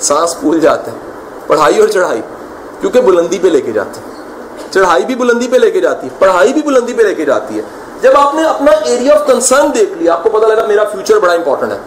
سانس 0.00 0.40
پھول 0.40 0.60
جاتے 0.60 0.90
ہیں۔ 0.90 0.98
پڑھائی 1.46 1.80
اور 1.80 1.88
چڑھائی، 1.88 2.20
کیونکہ 2.80 3.00
بلندی 3.00 3.38
پہ 3.42 3.48
لے 3.48 3.60
کے 3.60 3.72
جاتی 3.72 4.00
چڑھائی 4.70 5.04
بھی 5.04 5.14
بلندی 5.14 5.48
پہ 5.48 5.56
لے 5.56 5.70
کے 5.70 5.80
جاتی 5.80 6.06
ہے، 6.06 6.16
پڑھائی 6.18 6.52
بھی 6.52 6.62
بلندی 6.62 6.92
پہ 6.92 7.02
لے 7.02 7.14
کے 7.14 7.24
جاتی 7.24 7.56
ہے۔ 7.56 7.62
جب 8.02 8.16
آپ 8.16 8.34
نے 8.34 8.44
اپنا 8.44 8.70
ایریا 8.84 9.14
آف 9.14 9.26
کنسرن 9.26 9.74
دیکھ 9.74 9.92
لیا، 9.98 10.12
آپ 10.12 10.22
کو 10.24 10.30
پتا 10.30 10.46
لگا 10.46 10.66
میرا 10.66 10.84
فیوچر 10.84 11.18
بڑا 11.18 11.32
امپورٹنٹ 11.32 11.72
ہے۔ 11.72 11.78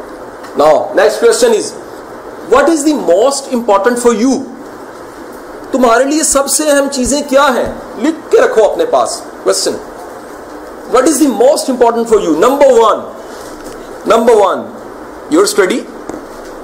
Now 0.57 0.93
next 0.95 1.21
question 1.21 1.51
is 1.57 1.71
what 2.51 2.69
is 2.69 2.85
the 2.85 2.93
most 2.93 3.53
important 3.53 3.99
for 3.99 4.13
you 4.13 4.31
تمہارے 5.71 6.03
لیے 6.03 6.23
سب 6.23 6.47
سے 6.47 6.69
اہم 6.69 6.87
چیزیں 6.91 7.21
کیا 7.29 7.47
ہیں؟ 7.55 7.73
لکھ 7.97 8.31
کے 8.31 8.41
رکھو 8.41 8.63
اپنے 8.71 8.85
پاس۔ 8.85 9.21
Question 9.43 9.75
what 10.93 11.07
is 11.07 11.19
the 11.19 11.27
most 11.27 11.69
important 11.69 12.09
for 12.09 12.19
you 12.19 12.35
number 12.37 12.67
one 12.71 12.99
number 14.05 14.33
one 14.33 14.61
your 15.29 15.43
study 15.43 15.79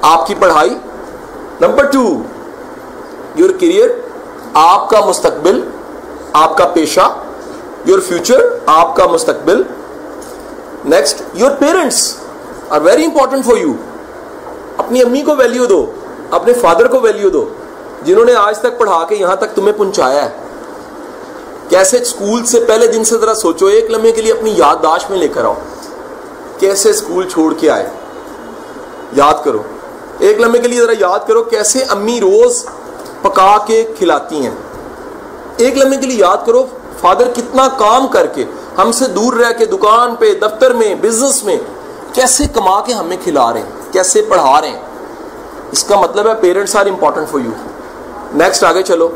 آپ 0.01 0.27
کی 0.27 0.35
پڑھائی 0.35 0.77
نمبر 1.61 1.85
ٹو 1.85 2.23
یور 3.35 3.49
کیریئر 3.49 3.89
آپ 4.53 4.89
کا 4.89 4.99
مستقبل 5.05 5.61
آپ 6.33 6.57
کا 6.57 6.65
پیشہ 6.65 7.07
یور 7.85 7.99
فیوچر 7.99 8.41
آپ 8.67 8.95
کا 8.95 9.05
مستقبل 9.07 9.61
next 10.85 11.21
your 11.33 11.51
parents 11.59 12.01
are 12.69 12.81
very 12.81 13.05
important 13.05 13.45
for 13.45 13.57
you 13.57 13.73
اپنی 14.77 15.01
امی 15.01 15.21
کو 15.21 15.35
ویلیو 15.35 15.65
دو 15.65 15.85
اپنے 16.31 16.53
فادر 16.53 16.87
کو 16.87 16.99
ویلیو 16.99 17.29
دو 17.29 17.45
جنہوں 18.03 18.25
نے 18.25 18.33
آج 18.33 18.59
تک 18.59 18.77
پڑھا 18.79 19.03
کے 19.09 19.15
یہاں 19.15 19.35
تک 19.35 19.55
تمہیں 19.55 19.73
پہنچایا 19.77 20.23
ہے 20.25 20.29
کیسے 21.69 21.97
اسکول 21.97 22.45
سے 22.45 22.59
پہلے 22.67 22.87
دن 22.87 23.03
سے 23.03 23.17
ذرا 23.17 23.33
سوچو 23.35 23.65
ایک 23.67 23.89
لمحے 23.91 24.11
کے 24.11 24.21
لیے 24.21 24.31
اپنی 24.31 24.53
یادداشت 24.57 25.11
میں 25.11 25.19
لے 25.19 25.27
کر 25.27 25.45
آؤ 25.45 25.55
کیسے 26.59 26.89
اسکول 26.89 27.29
چھوڑ 27.29 27.53
کے 27.59 27.69
آئے 27.69 27.89
یاد 29.13 29.43
کرو 29.45 29.61
ایک 30.19 30.39
لمحے 30.41 30.59
کے 30.59 30.67
لیے 30.67 30.81
ذرا 30.81 30.93
یاد 30.99 31.27
کرو 31.27 31.43
کیسے 31.51 31.83
امی 31.89 32.19
روز 32.21 32.63
پکا 33.21 33.55
کے 33.67 33.83
کھلاتی 33.97 34.41
ہیں 34.45 34.55
ایک 35.57 35.77
لمحے 35.77 35.97
کے 35.97 36.07
لیے 36.07 36.17
یاد 36.17 36.45
کرو 36.45 36.65
فادر 37.01 37.27
کتنا 37.35 37.67
کام 37.77 38.07
کر 38.07 38.25
کے 38.25 38.43
ہم 38.77 38.91
سے 38.91 39.05
دور 39.07 39.33
رہ 39.33 39.51
کے 39.57 39.65
دکان 39.65 40.15
پہ، 40.15 40.33
دفتر 40.33 40.73
میں 40.73 40.95
بزنس 40.95 41.43
میں 41.43 41.57
کیسے 42.13 42.43
کما 42.53 42.81
کے 42.81 42.93
ہمیں 42.93 43.17
کھلا 43.23 43.53
رہے 43.53 43.59
ہیں؟ 43.59 43.93
کیسے 43.93 44.21
پڑھا 44.21 44.61
رہے 44.61 44.69
ہیں؟ 44.69 44.81
اس 45.71 45.83
کا 45.83 45.99
مطلب 45.99 46.27
ہے 46.27 46.33
parents 46.41 46.75
are 46.75 46.85
important 46.85 47.29
for 47.29 47.39
you 47.39 47.51
next 48.33 48.63
آگے 48.63 48.83
چلو. 48.83 49.09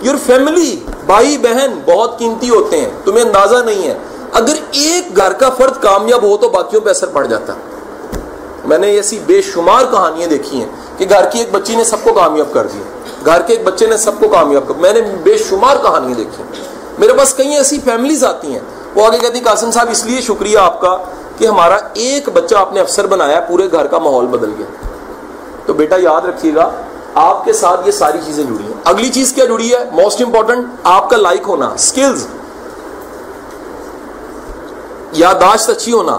یور 0.00 0.14
فیملی 0.26 0.84
بھائی، 1.06 1.38
بہن 1.38 1.80
بہت 1.86 2.18
قیمتی 2.18 2.50
ہوتے 2.50 2.80
ہیں، 2.80 2.90
تمہیں 3.04 3.24
اندازہ 3.24 3.56
نہیں 3.56 3.88
ہے۔ 3.88 3.98
اگر 4.32 4.54
ایک 4.72 5.16
گھر 5.16 5.32
کا 5.32 5.50
فرد 5.50 5.82
کامیاب 5.82 6.22
ہو 6.22 6.36
تو 6.36 6.48
باقیوں 6.48 6.82
پہ 6.82 6.90
اثر 6.90 7.06
پڑ 7.06 7.26
جاتا۔ 7.26 7.52
میں 8.64 8.78
نے 8.78 8.86
ایسی 8.86 9.18
بے 9.26 9.42
شمار 9.42 9.84
کہانیاں 9.90 10.28
دیکھی 10.28 10.58
ہیں 10.58 10.68
کہ 10.98 11.06
گھر 11.08 11.24
کی 11.24 11.38
ایک 11.38 11.48
بچی 11.52 11.76
نے 11.76 11.84
سب 11.84 11.96
کو 12.04 12.12
کامیاب 12.12 12.54
کر 12.54 12.66
دیا۔ 12.66 12.82
گھر 13.24 13.42
کے 13.42 13.54
ایک 13.54 13.64
بچے 13.64 13.86
نے 13.86 13.96
سب 13.96 14.12
کو 14.20 14.28
کامیاب 14.28 14.68
کر 14.68 14.74
میں 14.74 14.92
نے 14.92 15.00
بے 15.22 15.38
شمار 15.38 15.76
کہانیاں 15.82 16.14
دیکھی 16.14 16.44
میرے 16.98 17.12
پاس 17.12 17.34
کئی 17.34 17.56
ایسی 17.56 17.78
فیملیز 17.84 18.24
آتی 18.24 18.52
ہیں۔ 18.52 18.60
وہ 18.94 19.06
آگے 19.06 19.18
کہتی 19.18 19.40
قاسم 19.40 19.70
صاحب، 19.70 19.88
اس 19.90 20.04
لیے 20.04 20.20
شکریہ 20.20 20.58
آپ 20.58 20.80
کا 20.80 20.98
کہ 21.38 21.46
ہمارا 21.46 21.76
ایک 21.94 22.28
بچہ 22.28 22.54
آپ 22.54 22.72
نے 22.72 22.80
افسر 22.80 23.06
بنایا، 23.06 23.40
پورے 23.40 23.68
گھر 23.72 23.86
کا 23.86 23.98
ماحول 23.98 24.26
بدل 24.26 24.52
گیا۔ 24.58 24.66
تو 25.66 25.72
بیٹا، 25.72 25.96
یاد 25.98 26.20
رکھیے 26.20 26.54
گا، 26.54 26.70
آپ 27.14 27.44
کے 27.44 27.52
ساتھ 27.52 27.80
یہ 27.86 27.92
ساری 27.92 28.18
چیزیں 28.26 28.44
جڑی 28.44 28.64
ہیں۔ 28.64 28.80
اگلی 28.84 29.08
چیز 29.08 29.32
کیا 29.32 29.44
جڑی 29.44 29.74
ہے؟ 29.74 29.84
موسٹ 29.92 30.22
امپورٹنٹ 30.22 30.66
آپ 30.84 31.10
کا 31.10 31.16
لائک 31.16 31.42
ہونا 31.48 31.66
اسکلز 31.66 32.26
یادداشت 35.12 35.70
اچھی 35.70 35.92
ہونا، 35.92 36.18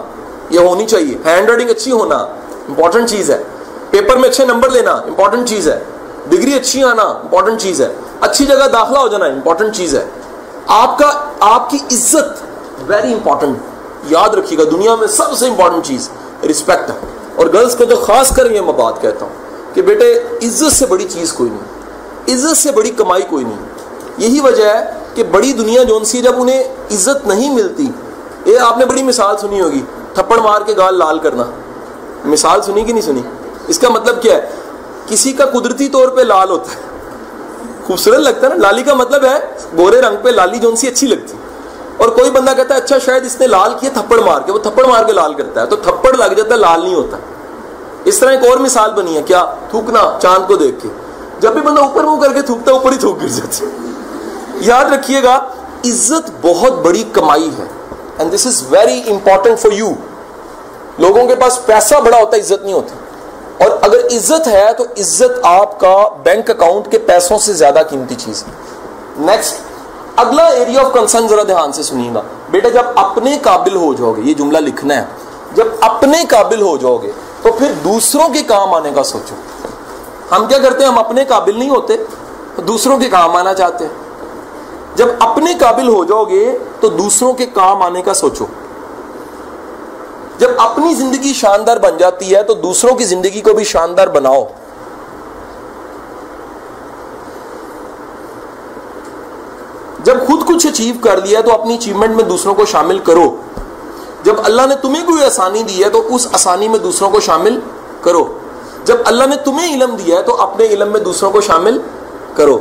یہ 0.50 0.58
ہونی 0.58 0.86
چاہیے۔ 0.86 1.18
ہینڈ 1.26 1.48
رائٹنگ 1.48 1.70
اچھی 1.70 1.92
ہونا 1.92 2.16
امپورٹنٹ 2.16 3.10
چیز 3.10 3.30
ہے۔ 3.30 3.42
پیپر 3.90 4.16
میں 4.16 4.28
اچھے 4.28 4.46
نمبر 4.46 4.70
لینا 4.70 4.92
امپورٹنٹ 4.92 5.48
چیز 5.48 5.68
ہے۔ 5.68 5.84
ڈگری 6.28 6.54
اچھی 6.54 6.84
آنا 6.84 7.02
امپورٹنٹ 7.02 7.60
چیز 7.60 7.80
ہے۔ 7.80 7.88
اچھی 8.20 8.46
جگہ 8.46 8.68
داخلہ 8.72 8.98
ہو 8.98 9.08
جانا 9.08 9.24
امپورٹنٹ 9.24 9.76
چیز 9.76 9.94
ہے۔ 9.94 10.04
آپ 10.68 10.98
کا، 10.98 11.24
آپ 11.40 11.70
کی 11.70 11.78
عزت 11.92 12.42
ویری 12.86 13.12
امپورٹنٹ 13.12 13.58
یاد 14.04 14.28
رکھیے 14.28 14.58
گا، 14.58 14.64
دنیا 14.70 14.94
میں 14.94 15.06
سب 15.06 15.32
سے 15.36 15.46
امپورٹنٹ 15.46 15.84
چیز 15.84 16.10
رسپیکٹ 16.50 16.90
ہے۔ 16.90 16.94
اور 17.36 17.46
گرلس 17.46 17.74
کو 17.74 17.84
تو 17.84 17.96
خاص 17.96 18.36
کر 18.36 18.50
یہ 18.50 18.60
میں 18.60 18.72
بات 18.72 19.00
کہتا 19.00 19.26
ہوں 19.26 19.32
کہ 19.74 19.82
بیٹے، 19.82 20.18
عزت 20.42 20.72
سے 20.72 20.86
بڑی 20.86 21.06
چیز 21.10 21.32
کوئی 21.32 21.50
نہیں۔ 21.50 21.62
عزت 22.34 22.56
سے 22.56 22.70
بڑی 22.70 22.90
کمائی 22.90 23.22
کوئی 23.22 23.44
نہیں۔ 23.44 23.56
یہی 24.18 24.40
وجہ 24.40 24.64
ہے 24.64 24.84
کہ 25.14 25.22
بڑی 25.22 25.52
دنیا 25.52 25.82
جون 25.82 26.04
سی 26.04 26.22
جب 26.22 26.32
انہیں 26.36 26.64
عزت 26.90 27.26
نہیں 27.26 27.54
ملتی۔ 27.54 27.86
یہ 28.44 28.58
آپ 28.58 28.78
نے 28.78 28.86
بڑی 28.86 29.02
مثال 29.02 29.36
سنی 29.36 29.60
ہوگی، 29.60 29.82
تھپڑ 30.14 30.36
مار 30.36 30.62
کے 30.62 30.76
گال 30.76 30.98
لال 30.98 31.18
کرنا۔ 31.18 31.44
مثال 32.24 32.62
سنی 32.62 32.84
کہ 32.84 32.92
نہیں 32.92 33.02
سنی؟ 33.02 33.22
اس 33.66 33.78
کا 33.78 33.88
مطلب 33.88 34.22
کیا 34.22 34.36
ہے؟ 34.36 34.50
کسی 35.06 35.32
کا 35.32 35.44
قدرتی 35.44 35.88
طور 35.88 36.08
پہ 36.08 36.20
لال 36.20 36.50
ہوتا 36.50 36.72
ہے۔ 36.72 36.97
خوبصورت 37.88 38.18
لگتا 38.18 38.46
ہے 38.46 38.48
نا، 38.48 38.54
لالی 38.54 38.82
کا 38.82 38.94
مطلب 38.94 39.24
ہے، 39.24 39.38
گورے 39.78 40.00
رنگ 40.00 40.16
پہ 40.22 40.28
لالی 40.28 40.58
جون 40.58 40.76
سی 40.76 40.88
اچھی 40.88 41.06
لگتی۔ 41.06 41.36
اور 41.96 42.08
کوئی 42.08 42.30
بندہ 42.30 42.50
کہتا 42.56 42.74
ہے 42.74 42.80
اچھا 42.80 42.98
شاید 42.98 43.24
اس 43.24 43.40
نے 43.40 43.46
لال 43.46 43.72
کیا، 43.80 43.90
تھپڑ 43.94 44.18
مار 44.18 44.40
کے، 44.40 44.52
وہ 44.52 44.58
تھپڑ 44.58 44.84
مار 44.84 45.04
کے 45.04 45.12
لال 45.12 45.34
کرتا 45.34 45.60
ہے۔ 45.60 45.66
تو 45.66 45.76
تھپڑ 45.76 46.12
لگ 46.12 46.32
جاتا 46.32 46.50
ہے، 46.50 46.56
لال 46.56 46.80
نہیں 46.84 46.94
ہوتا۔ 46.94 47.16
اس 48.04 48.18
طرح 48.18 48.30
ایک 48.30 48.46
اور 48.46 48.58
مثال 48.58 48.92
بنی 48.92 49.16
ہے، 49.16 49.22
کیا؟ 49.22 49.54
تھوکنا، 49.70 50.18
چاند 50.22 50.48
کو 50.48 50.56
دیکھ 50.56 50.82
کے۔ 50.82 50.88
جب 51.40 51.52
بھی 51.52 51.60
بندہ 51.60 51.80
اوپر 51.80 52.04
منہ 52.04 52.20
کر 52.20 52.32
کے 52.32 52.42
تھوکتا 52.42 52.72
ہے، 52.72 52.76
اوپر 52.76 52.92
ہی 52.92 52.96
تھوک 52.96 53.22
گر 53.22 53.28
جاتی 53.28 53.66
یاد 54.54 54.84
رکھیے 54.84 55.22
گا، 55.22 55.34
عزت 55.84 56.30
بہت 56.42 56.72
بڑی 56.72 57.04
کمائی 57.12 57.50
ہے۔ 57.58 57.64
And 58.18 58.34
this 58.34 58.46
is 58.46 58.62
very 58.70 59.02
important 59.10 59.58
for 59.58 59.72
you 59.72 59.90
لوگوں 60.98 61.26
کے 61.26 61.34
پاس 61.34 61.66
پیسہ 61.66 61.94
بڑا 61.94 62.18
ہوتا 62.18 62.36
ہے، 62.36 62.42
عزت 62.42 62.62
نہیں 62.62 62.72
ہوتی۔ 62.72 62.94
اور 63.60 63.70
اگر 63.80 64.06
عزت 64.06 64.48
ہے 64.48 64.72
تو 64.78 64.84
عزت 64.84 65.38
آپ 65.42 65.80
کا 65.80 66.08
بینک 66.22 66.50
اکاؤنٹ 66.50 66.90
کے 66.90 66.98
پیسوں 66.98 67.38
سے 67.38 67.52
زیادہ 67.52 67.78
قیمتی 67.90 68.14
چیز 68.14 68.44
ہے۔ 68.46 68.52
نیکسٹ 69.18 69.54
اگلا 70.16 70.44
ایریا 70.44 70.80
آف 70.80 70.92
کنسرن 70.92 71.28
ذرا 71.28 71.42
دھیان 71.42 71.72
سے 71.72 71.82
سنیے 71.82 72.14
گا۔ 72.14 72.22
بیٹا، 72.50 72.68
جب 72.68 72.82
اپنے 72.96 73.38
قابل 73.42 73.76
ہو 73.76 73.94
جاؤ 73.94 74.12
گے 74.12 74.22
یہ 74.22 74.34
جملہ 74.34 74.58
لکھنا 74.58 74.96
ہے۔ 74.96 75.04
جب 75.54 75.66
اپنے 75.80 76.24
قابل 76.28 76.62
ہو 76.62 76.76
جاؤ 76.76 76.96
گے 76.96 77.10
تو 77.42 77.52
پھر 77.52 77.72
دوسروں 77.84 78.28
کے 78.28 78.42
کام 78.42 78.74
آنے 78.74 78.90
کا 78.94 79.02
سوچو۔ 79.02 79.34
ہم 80.34 80.46
کیا 80.46 80.58
کرتے 80.58 80.84
ہیں؟ 80.84 80.92
ہم 80.92 80.98
اپنے 80.98 81.24
قابل 81.24 81.58
نہیں 81.58 81.70
ہوتے 81.70 81.96
دوسروں 82.62 82.98
کے 82.98 83.08
کام 83.08 83.36
آنا 83.36 83.54
چاہتے 83.54 83.86
ہیں۔ 83.86 83.92
جب 84.94 85.08
اپنے 85.18 85.54
قابل 85.60 85.88
ہو 85.88 86.04
جاؤ 86.04 86.24
گے 86.24 86.58
تو 86.80 86.88
دوسروں 86.88 87.32
کے 87.32 87.46
کام 87.46 87.82
آنے 87.82 88.02
کا 88.02 88.14
سوچو۔ 88.14 88.46
جب 90.38 90.48
اپنی 90.58 90.94
زندگی 90.94 91.32
شاندار 91.32 91.76
بن 91.76 91.96
جاتی 91.98 92.34
ہے 92.34 92.42
تو 92.42 92.54
دوسروں 92.54 92.96
کی 92.96 93.04
زندگی 93.04 93.40
کو 93.40 93.52
بھی 93.52 93.64
شاندار 93.64 94.06
بناؤ۔ 94.06 94.44
جب 100.04 100.14
خود 100.26 100.48
کچھ 100.48 100.66
اچیو 100.66 100.94
کر 101.00 101.26
لیا 101.26 101.40
تو 101.40 101.52
اپنی 101.52 101.74
اچیومنٹ 101.74 102.16
میں 102.16 102.24
دوسروں 102.24 102.54
کو 102.54 102.64
شامل 102.64 102.98
کرو۔ 102.98 103.36
جب 104.22 104.34
اللہ 104.44 104.62
نے 104.66 104.74
تمہیں 104.82 105.06
کوئی 105.06 105.24
آسانی 105.24 105.62
دی 105.62 105.84
ہے 105.84 105.90
تو 105.90 106.14
اس 106.14 106.28
آسانی 106.32 106.68
میں 106.68 106.78
دوسروں 106.78 107.10
کو 107.10 107.20
شامل 107.20 107.60
کرو۔ 108.02 108.38
جب 108.84 108.96
اللہ 109.04 109.24
نے 109.24 109.36
تمہیں 109.36 109.74
علم 109.74 109.96
دیا 109.96 110.18
ہے 110.18 110.22
تو 110.22 110.36
اپنے 110.40 110.66
علم 110.66 110.88
میں 110.88 111.00
دوسروں 111.00 111.30
کو 111.30 111.40
شامل 111.40 111.78
کرو۔ 112.34 112.58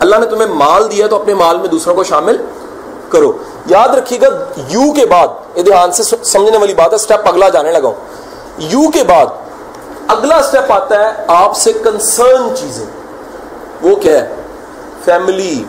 اللہ 0.00 0.16
نے 0.16 0.26
تمہیں 0.26 0.46
مال 0.46 0.90
دیا 0.90 1.04
ہے 1.04 1.10
تو 1.10 1.16
اپنے 1.16 1.34
مال 1.34 1.58
میں 1.58 1.68
دوسروں 1.68 1.94
کو 1.94 2.04
شامل 2.04 2.36
کرو۔ 3.08 3.32
یاد 3.70 3.88
رکھیے 3.88 4.18
گا، 4.20 4.26
یو 4.68 4.92
کے 4.92 5.06
بعد 5.06 5.28
یہ 5.54 5.62
دھیان 5.62 5.92
سے 5.92 6.02
سمجھنے 6.24 6.58
والی 6.58 6.74
بات 6.74 6.90
ہے 6.90 6.94
اسٹیپ 6.94 7.28
اگلا 7.28 7.48
جانے 7.48 7.72
لگا 7.72 7.90
یو 8.58 8.90
کے 8.90 9.04
بعد 9.04 9.26
اگلا 10.08 10.36
اسٹیپ 10.36 10.72
آتا 10.72 10.98
ہے 11.00 11.24
آپ 11.28 11.56
سے 11.56 11.72
کنسرن 11.72 12.56
چیزیں۔ 12.56 12.86
وہ 13.82 13.96
کیا 13.96 14.20
ہے؟ 14.20 14.34
فیملی 15.04 15.64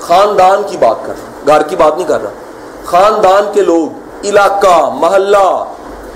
خاندان 0.00 0.62
کی 0.66 0.76
بات 0.76 0.96
کر 1.02 1.12
رہا 1.12 1.56
گھر 1.56 1.62
کی 1.62 1.76
بات 1.76 1.96
نہیں 1.96 2.08
کر 2.08 2.22
رہا۔ 2.22 2.30
خاندان 2.84 3.52
کے 3.52 3.62
لوگ، 3.62 3.88
علاقہ، 4.24 4.90
محلہ، 4.94 5.64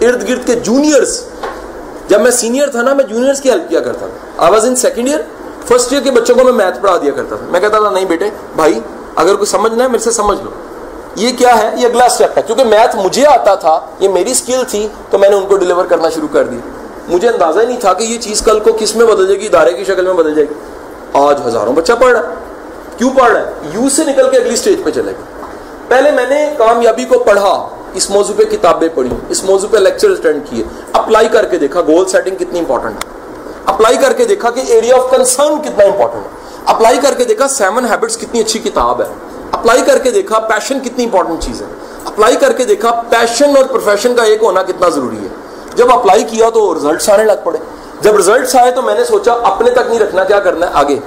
ارد 0.01 0.29
گرد 0.29 0.47
کے 0.47 0.55
جونیئرس 0.55 1.25
جب 2.09 2.21
میں 2.21 2.31
سینئر 2.31 2.67
تھا 2.67 2.83
نا، 2.83 2.95
میں 2.95 3.05
جونیئرس 3.05 3.41
کی 3.41 3.51
ہیلپ 3.51 3.69
کیا 3.69 3.81
کرتا 3.81 4.07
تھا۔ 4.07 4.43
I 4.43 4.53
was 4.53 4.65
in 4.65 4.77
second 4.77 5.09
year 5.09 5.21
first 5.69 5.93
year 5.93 6.03
کے 6.03 6.11
بچوں 6.11 6.35
کو 6.35 6.45
میں 6.45 6.53
میتھ 6.53 6.79
پڑھا 6.81 6.97
دیا 6.97 7.11
کرتا 7.11 7.37
تھا۔ 7.37 7.47
میں 7.49 7.61
کہتا 7.61 7.79
تھا، 7.79 7.91
نہیں 7.91 8.05
بیٹے، 8.05 8.25
بھائی، 8.57 8.81
اگر 9.17 9.35
کوئی 9.35 9.47
سمجھنا 9.47 9.85
ہے، 9.85 9.89
میرے 9.89 10.05
سے 10.05 10.11
سمجھ 10.11 10.43
لو۔ 10.43 10.51
یہ 11.15 11.31
کیا 11.39 11.63
ہے؟ 11.63 11.71
یہ 11.77 11.87
اگلا 11.87 12.05
اسٹیپ 12.05 12.39
ہے۔ 12.39 12.43
کیونکہ 12.43 12.65
میتھ 12.65 12.97
مجھے 12.97 13.27
آتا 13.27 13.55
تھا، 13.55 13.81
یہ 14.01 14.09
میری 14.09 14.31
اسکل 14.31 14.63
تھی، 14.69 14.89
تو 15.11 15.19
میں 15.19 15.29
نے 15.29 15.37
ان 15.37 15.47
کو 15.47 15.57
ڈلیور 15.57 15.85
کرنا 15.85 16.09
شروع 16.09 16.29
کر 16.33 16.45
دی۔ 16.45 16.59
مجھے 17.09 17.29
اندازہ 17.29 17.61
ہی 17.61 17.67
نہیں 17.67 17.81
تھا 17.81 17.93
کہ 17.93 18.05
یہ 18.05 18.19
چیز 18.19 18.43
کل 18.43 18.61
کو 18.61 18.71
کس 18.73 18.97
میں 18.97 19.07
بدل 19.07 19.27
جائے 19.27 19.41
گی، 19.41 19.47
ادارے 19.47 19.73
کی 19.73 19.85
شکل 19.85 20.05
میں 20.07 20.15
بدل 20.15 20.35
جائے 20.35 20.47
گی۔ 20.49 20.55
آج 21.13 21.41
ہزاروں 21.47 21.73
بچہ 21.73 21.93
پڑھ 21.93 22.13
رہا 22.13 22.29
ہے۔ 22.29 22.35
کیوں 22.99 23.11
پڑھ 23.19 23.33
رہا 23.33 23.41
ہے؟ 23.41 23.51
یو 23.75 23.89
سے 23.89 24.05
نکل 24.05 24.31
کے 24.31 24.37
اگلی 24.37 24.55
اسٹیج 24.55 24.85
پہ 24.85 24.91
چلے 24.91 25.13
گا۔ 25.13 25.47
پہلے 25.89 26.11
میں 26.11 26.27
نے 26.27 26.55
کامیابی 26.59 27.05
کو 27.05 27.19
پڑھا، 27.19 27.69
اس 27.95 28.11
موضوع 28.11 28.35
پہ 28.37 28.43
کتابیں 28.43 28.89
پڑھی، 28.95 29.11
اس 29.29 29.45
موضوع 29.45 29.69
پہ 29.69 29.77
لیکچر 29.77 30.11
اٹینڈ 30.11 30.43
کیے۔ 30.51 30.65
اپلائی 30.93 31.29
کر 31.29 31.47
کے 31.47 31.59
دیکھا 31.59 31.81
گول 31.81 32.09
سیٹنگ 32.09 32.37
کتنی 32.37 32.59
امپورٹنٹ 32.59 33.05
ہے۔ 33.05 33.11
اپلائی 33.67 33.97
کر 33.97 34.13
کے 34.13 34.25
دیکھا 34.25 34.51
کہ 34.51 34.63
ایریا 34.67 34.97
آف 34.97 35.11
کنسرن 35.11 35.63
کتنا 35.63 35.85
امپورٹنٹ 35.85 36.25
ہے۔ 36.25 36.31
اپلائی 36.67 36.99
کر 36.99 37.15
کے 37.15 37.25
دیکھا 37.25 37.49
سیون 37.49 37.85
ہیبٹس 37.85 38.17
کتنی 38.17 38.41
اچھی 38.41 38.61
کتاب 38.61 39.03
ہے۔ 39.03 39.07
اپلائی 39.53 39.83
کر 39.87 39.99
کے 39.99 40.11
دیکھا 40.11 40.39
پیشن 40.49 40.81
کتنی 40.81 41.05
امپورٹنٹ 41.05 41.43
چیز 41.43 41.63
ہے 41.63 41.67
اپلائی 42.07 42.37
کر 42.37 42.53
کے 42.53 42.65
دیکھا 42.65 42.91
پیشن 43.11 43.57
اور 43.57 43.65
پروفیشن 43.65 44.15
کا 44.15 44.23
ایک 44.23 44.43
ہونا 44.43 44.63
کتنا 44.63 44.89
ضروری 44.89 45.17
ہے 45.17 45.29
جب 45.77 45.93
اپلائی 45.93 46.25
کیا 46.25 46.49
تو 46.51 46.73
ریزلٹس 46.75 47.09
آنے 47.09 47.25
لگ 47.25 47.45
پڑے 47.45 47.59
جب 48.01 48.17
ریزلٹس 48.17 48.57
آئے 48.57 48.71
تو 48.71 48.83
میں 48.83 48.95
نے 48.95 49.05
سوچا 49.05 49.33
اپنے 49.45 49.71
تک 49.71 49.89
نہیں 49.89 50.01
رکھنا 50.01 50.25
کیا 50.25 50.41
کرنا 50.41 50.67
ہے 50.67 50.73
آگے 50.75 50.99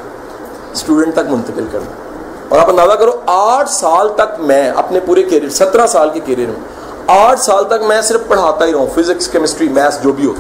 اسٹوڈنٹ 0.73 1.13
تک 1.13 1.31
منتقل 1.31 1.65
کرنا 1.71 2.01
اور 2.49 2.59
آپ 2.59 2.69
اندازہ 2.69 2.93
کرو 2.93 3.11
آٹھ 3.27 3.69
سال 3.69 4.09
تک 4.15 4.39
میں 4.39 4.69
اپنے 4.75 4.99
پورے 4.99 5.23
کیریئر 5.23 5.49
سترہ 5.49 5.87
سال 5.87 6.09
کے 6.09 6.19
کیریئر 6.19 6.47
میں 6.47 7.17
آٹھ 7.17 7.39
سال 7.39 7.63
تک 7.63 7.83
میں 7.87 8.01
صرف 8.01 8.27
پڑھاتا 8.27 8.65
ہی 8.65 8.71
رہا 8.71 8.79
ہوں 8.79 8.87
فزکس 8.95 9.27
کیمسٹری 9.27 9.67
میتھس 9.69 10.01
جو 10.03 10.11
بھی 10.11 10.25
ہو 10.25 10.33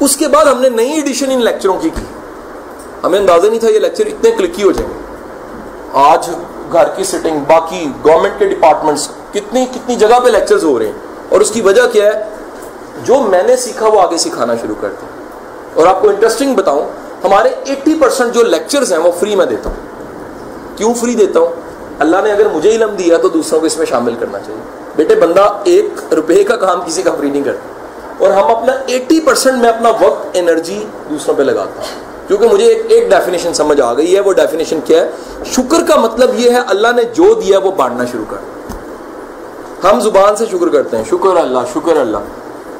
اس 0.00 0.16
کے 0.16 0.28
بعد 0.28 0.46
ہم 0.46 0.60
نے 0.60 0.68
نئی 0.68 0.92
ایڈیشن 0.92 1.30
ان 1.30 1.44
لیکچروں 1.44 1.76
کی 1.80 1.90
کی 1.90 2.04
ہمیں 3.04 3.18
اندازہ 3.18 3.46
نہیں 3.46 3.60
تھا 3.60 3.68
یہ 3.68 3.78
لیکچر 3.78 4.06
اتنے 4.06 4.30
کلکی 4.30 4.62
ہو 4.62 4.72
جائیں 4.72 4.88
گے 4.90 5.98
آج 6.00 6.28
گھر 6.72 6.88
کی 6.88 7.04
سٹنگ 7.04 7.38
باقی 7.48 7.92
گورنمنٹ 8.04 8.32
کے 8.38 8.48
ڈپارٹمنٹس 8.48 9.08
کتنی 9.32 9.66
کتنی 9.66 9.96
جگہ 9.96 10.20
پہ 10.24 10.28
لیکچرز 10.28 10.64
ہو 10.64 10.78
رہے 10.78 10.86
ہیں۔ 10.86 10.92
اور 11.28 11.40
اس 11.40 11.50
کی 11.50 11.60
وجہ 11.60 11.82
کیا 11.92 12.06
ہے؟ 12.06 12.22
جو 13.04 13.20
میں 13.20 13.42
نے 13.42 13.56
سیکھا 13.56 13.88
وہ 13.88 14.00
آگے 14.00 14.16
سکھانا 14.16 14.54
شروع 14.60 14.74
کرتے 14.80 15.06
ہیں 15.06 15.24
اور 15.74 15.86
آپ 15.86 16.02
کو 16.02 16.08
انٹرسٹنگ 16.08 16.54
بتاؤں، 16.54 16.88
ہمارے 17.24 17.48
ایٹی 17.64 17.94
پرسینٹ 18.00 18.34
جو 18.34 18.42
لیکچرز 18.42 18.92
ہیں 18.92 19.00
وہ 19.00 19.12
فری 19.20 19.34
میں 19.34 19.46
دیتا 19.46 19.70
ہوں۔ 19.70 19.76
کیوں 20.76 20.94
فری 20.94 21.14
دیتا 21.14 21.40
ہوں؟ 21.40 21.48
اللہ 21.98 22.16
نے 22.24 22.32
اگر 22.32 22.48
مجھے 22.48 22.70
علم 22.70 22.90
دیا 22.90 23.16
تو 23.16 23.28
دوسروں 23.28 23.60
کو 23.60 23.66
اس 23.66 23.78
میں 23.78 23.86
شامل 23.86 24.14
کرنا 24.14 24.38
چاہیے۔ 24.38 24.60
بیٹے، 24.96 25.14
بندہ 25.14 25.52
ایک 25.64 26.14
روپے 26.14 26.44
کا 26.44 26.56
کام 26.56 26.80
کسی 26.86 27.02
کا 27.02 27.10
فری 27.18 27.30
نہیں 27.30 27.42
کرتا۔ 27.42 27.68
اور 28.18 28.30
ہم 28.30 28.56
اپنا 28.56 28.72
ایٹی 28.86 29.20
پرسینٹ 29.20 29.58
میں 29.58 29.68
اپنا 29.68 29.88
وقت 29.88 30.26
انرجی 30.32 30.84
دوسروں 31.10 31.34
پہ 31.34 31.42
لگاتا 31.42 31.82
ہوں۔ 31.82 32.07
کیونکہ 32.28 32.48
مجھے 32.48 32.66
ایک 32.66 32.86
ایک 32.88 33.10
ڈیفینیشن 33.10 33.54
سمجھ 33.54 33.80
آ 33.80 33.94
گئی 33.94 34.14
ہے، 34.14 34.20
وہ 34.20 34.32
ڈیفینیشن 34.32 34.78
کیا 34.84 35.04
ہے؟ 35.04 35.10
شکر 35.44 35.78
کا 35.88 35.96
مطلب 35.96 36.30
یہ 36.34 36.50
ہے، 36.50 36.58
اللہ 36.66 36.88
نے 36.96 37.02
جو 37.02 37.34
دیا 37.34 37.58
وہ 37.58 37.70
بانٹنا 37.70 38.04
شروع 38.12 38.24
کر۔ 38.28 38.36
ہم 39.86 40.00
زبان 40.00 40.36
سے 40.36 40.46
شکر 40.46 40.68
کرتے 40.68 40.96
ہیں۔ 40.96 41.04
شکر 41.04 41.36
اللہ 41.36 41.58
شکر 41.74 41.96
اللہ۔ 41.96 42.18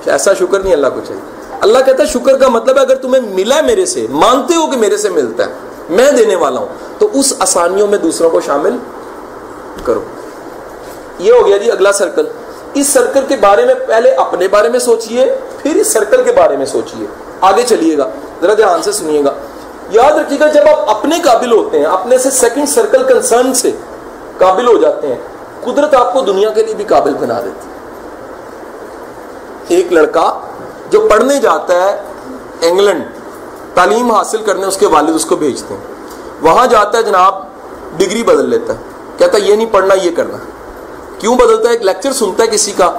ایسا 0.07 0.35
شکر 0.35 0.61
نہیں 0.61 0.73
اللہ 0.73 0.87
کو 0.95 1.01
چاہیے۔ 1.09 1.23
اللہ 1.61 1.79
کہتا 1.87 2.03
ہے، 2.03 2.09
شکر 2.09 2.37
کا 2.37 2.49
مطلب 2.49 2.77
ہے، 2.77 2.81
اگر 2.81 2.95
تمہیں 2.95 3.35
ملا 3.35 3.61
میرے 3.61 3.87
سے، 3.87 4.07
مانتے 4.11 4.55
ہو 4.55 4.71
کہ 4.71 4.77
میرے 4.77 4.97
سے 4.97 5.09
ملتا 5.09 5.47
ہے، 5.47 5.53
میں 5.91 6.13
دینے 6.13 6.37
والا 6.37 6.61
ہوں، 6.61 6.69
تو 6.99 7.09
اس 7.13 7.35
آسانیوں 7.39 7.87
میں 7.87 7.99
دوسروں 7.99 8.31
کو 8.31 8.41
شامل 8.41 8.77
کرو۔ 9.85 10.01
یہ 11.19 11.33
ہو 11.33 11.47
گیا 11.47 11.57
جی 11.57 11.71
اگلا 11.71 11.93
سرکل 11.93 12.27
اس 12.75 12.87
سرکل 12.87 13.21
کے 13.29 13.37
بارے 13.37 13.65
میں 13.65 13.75
پہلے 13.75 14.11
اپنے 14.11 14.49
بارے 14.49 14.69
میں 14.69 14.79
سوچئے، 14.79 15.39
پھر 15.63 15.77
اس 15.77 15.87
سرکل 15.87 16.23
کے 16.23 16.33
بارے 16.33 16.57
میں 16.57 16.67
سوچئے۔ 16.67 17.07
آگے 17.41 17.63
چلیے 17.63 17.99
گا، 17.99 18.11
ذرا 18.43 18.55
دھیان 18.55 18.83
سے 18.83 18.93
سنیے 18.93 19.25
گا۔ 19.25 19.35
یاد 19.91 20.13
رکھیے 20.13 20.41
گا، 20.41 20.47
جب 20.47 20.63
آپ 20.69 20.91
اپنے 20.91 21.17
قابل 21.25 21.53
ہوتے 21.53 21.79
ہیں، 21.79 21.87
اپنے 21.87 22.19
سے 22.19 22.31
سیکنڈ 22.31 22.69
سرکل 22.69 23.03
کنسرن 23.03 23.55
سے 23.55 23.71
قابل 24.39 24.67
ہو 24.67 24.79
جاتے 24.79 25.09
ہیں، 25.09 25.19
قدرت 25.65 25.95
آپ 25.95 26.13
کو 26.13 26.21
دنیا 26.21 26.51
کے 26.51 26.63
لیے 26.63 26.75
بھی 26.75 26.85
قابل 26.85 27.15
بنا 27.15 27.41
دیتی 27.41 27.69
ایک 29.77 29.93
لڑکا 29.93 30.41
جو 30.91 31.09
پڑھنے 31.11 31.41
جاتا 31.41 31.75
ہے 31.75 32.03
انگلینڈ، 32.61 33.05
تعلیم 33.75 34.13
حاصل 34.13 34.43
کرنے 34.43 34.67
اس 34.67 34.77
کے 34.77 34.87
والد 34.87 35.15
اس 35.15 35.25
کو 35.25 35.37
بھیجتے 35.37 35.75
ہیں۔ 35.75 35.81
وہاں 36.43 36.67
جاتا 36.67 36.99
ہے 36.99 37.03
جناب، 37.03 37.43
ڈگری 37.97 38.23
بدل 38.23 38.51
لیتا 38.51 38.73
ہے۔ 38.73 38.79
کہتا 39.19 39.39
ہے، 39.39 39.43
یہ 39.43 39.55
نہیں 39.55 39.73
پڑھنا، 39.73 39.95
یہ 39.95 40.11
کرنا۔ 40.17 40.37
کیوں 41.19 41.37
بدلتا 41.37 41.69
ہے؟ 41.69 41.75
ایک 41.75 41.83
لیکچر 41.83 42.13
سنتا 42.13 42.43
ہے 42.43 42.49
کسی 42.49 42.73
کا، 42.73 42.99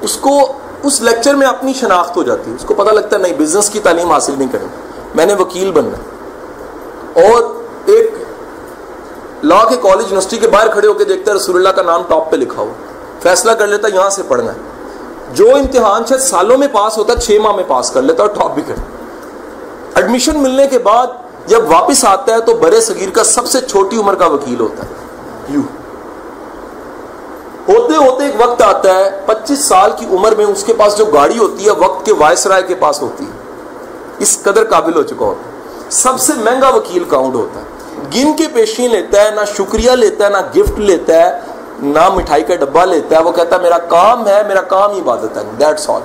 اس 0.00 0.16
کو 0.16 0.52
اس 0.82 1.00
لیکچر 1.00 1.34
میں 1.34 1.46
اپنی 1.46 1.72
شناخت 1.72 2.16
ہو 2.16 2.22
جاتی 2.22 2.50
ہے۔ 2.50 2.56
اس 2.56 2.64
کو 2.64 2.74
پتہ 2.74 2.90
لگتا 2.90 3.16
ہے، 3.16 3.22
نہیں 3.22 3.32
بزنس 3.38 3.70
کی 3.70 3.80
تعلیم 3.80 4.10
حاصل 4.10 4.34
نہیں 4.38 4.48
کرنی 4.52 4.66
میں 5.14 5.26
نے 5.26 5.34
وکیل 5.34 5.72
بننا 5.72 5.98
اور 7.26 7.42
ایک 7.86 8.14
لا 9.42 9.64
کے 9.68 9.76
کالج 9.76 10.02
یونیورسٹی 10.02 10.36
کے 10.36 10.48
باہر 10.48 10.68
کھڑے 10.68 10.88
ہو 10.88 10.92
کے 10.92 11.04
دیکھتا 11.04 11.32
ہے، 11.32 11.36
رسول 11.36 11.56
اللہ 11.56 11.68
کا 11.68 11.82
نام 11.82 12.02
ٹاپ 12.08 12.30
پہ 12.30 12.36
لکھا 12.36 12.62
ہو 12.62 12.72
فیصلہ 13.22 13.52
کر 13.52 13.66
لیتا 13.66 13.88
ہے، 13.88 13.92
یہاں 13.92 14.10
سے 14.10 14.22
پڑھنا 14.28 14.52
ہے۔ 14.52 14.58
جو 15.34 15.56
امتحان 15.56 16.02
شاید 16.08 16.20
سالوں 16.20 16.58
میں 16.58 16.68
پاس 16.72 16.98
ہوتا 16.98 17.12
ہے، 17.12 17.18
چھ 17.20 17.38
ماہ 17.42 17.52
میں 17.52 17.64
پاس 17.66 17.90
کر 17.90 18.02
لیتا 18.02 18.22
اور 18.22 18.30
ٹاپ 18.30 18.54
بھی 18.54 18.62
کرتا 18.66 18.82
ایڈمیشن 19.94 20.42
ملنے 20.42 20.66
کے 20.66 20.78
بعد 20.78 21.06
جب 21.46 21.70
واپس 21.70 22.04
آتا 22.04 22.34
ہے، 22.34 22.40
تو 22.40 22.54
برے 22.54 22.80
صغیر 22.80 23.10
کا 23.10 23.24
سب 23.24 23.46
سے 23.46 23.60
چھوٹی 23.60 23.96
عمر 23.96 24.14
کا 24.14 24.26
وکیل 24.26 24.60
ہوتا 24.60 24.84
ہے۔ 24.84 24.88
یو 25.48 25.60
ہوتے 27.70 27.96
ہوتے 27.96 28.24
ایک 28.24 28.34
وقت 28.38 28.62
آتا 28.62 28.94
ہے، 28.94 29.20
پچیس 29.26 29.64
سال 29.64 29.90
کی 29.96 30.06
عمر 30.06 30.34
میں 30.34 30.44
اس 30.44 30.64
کے 30.64 30.72
پاس 30.72 30.98
جو 30.98 31.04
گاڑی 31.04 31.38
ہوتی 31.38 31.66
ہے، 31.66 31.70
وقت 31.70 32.06
کے 32.06 32.12
وائس 32.12 32.46
رائے 32.46 32.62
کے 32.62 32.74
پاس 32.74 33.02
ہوتی 33.02 33.24
ہے۔ 33.24 33.30
اس 34.18 34.38
قدر 34.42 34.64
قابل 34.64 34.96
ہو 34.96 35.02
چکا 35.02 35.24
ہوتا 35.26 35.48
ہے۔ 35.48 35.50
سب 35.90 36.20
سے 36.20 36.32
مہنگا 36.36 36.68
وکیل 36.68 37.04
کاؤنٹ 37.04 37.34
ہوتا 37.34 37.60
ہے۔ 37.60 37.64
گن 38.14 38.36
کے 38.36 38.44
پیشی 38.52 38.88
لیتا 38.88 39.24
ہے، 39.24 39.30
نہ 39.30 39.40
شکریہ 39.56 39.90
لیتا 39.90 40.24
ہے، 40.24 40.30
نہ 40.30 40.36
گفٹ 40.56 40.78
لیتا 40.78 41.14
ہے، 41.14 41.38
نہ 41.82 42.08
مٹھائی 42.08 42.42
کا 42.42 42.54
ڈبا 42.54 42.84
لیتا 42.84 43.16
ہے۔ 43.16 43.22
وہ 43.22 43.32
کہتا 43.32 43.56
ہے، 43.56 43.60
میرا 43.60 43.78
کام 43.78 44.28
ہے، 44.28 44.42
میرا 44.48 44.60
کام 44.60 44.90
عبادت 44.90 45.36
ہے 45.36 45.42
دیٹس 45.60 45.90
آل 45.90 46.00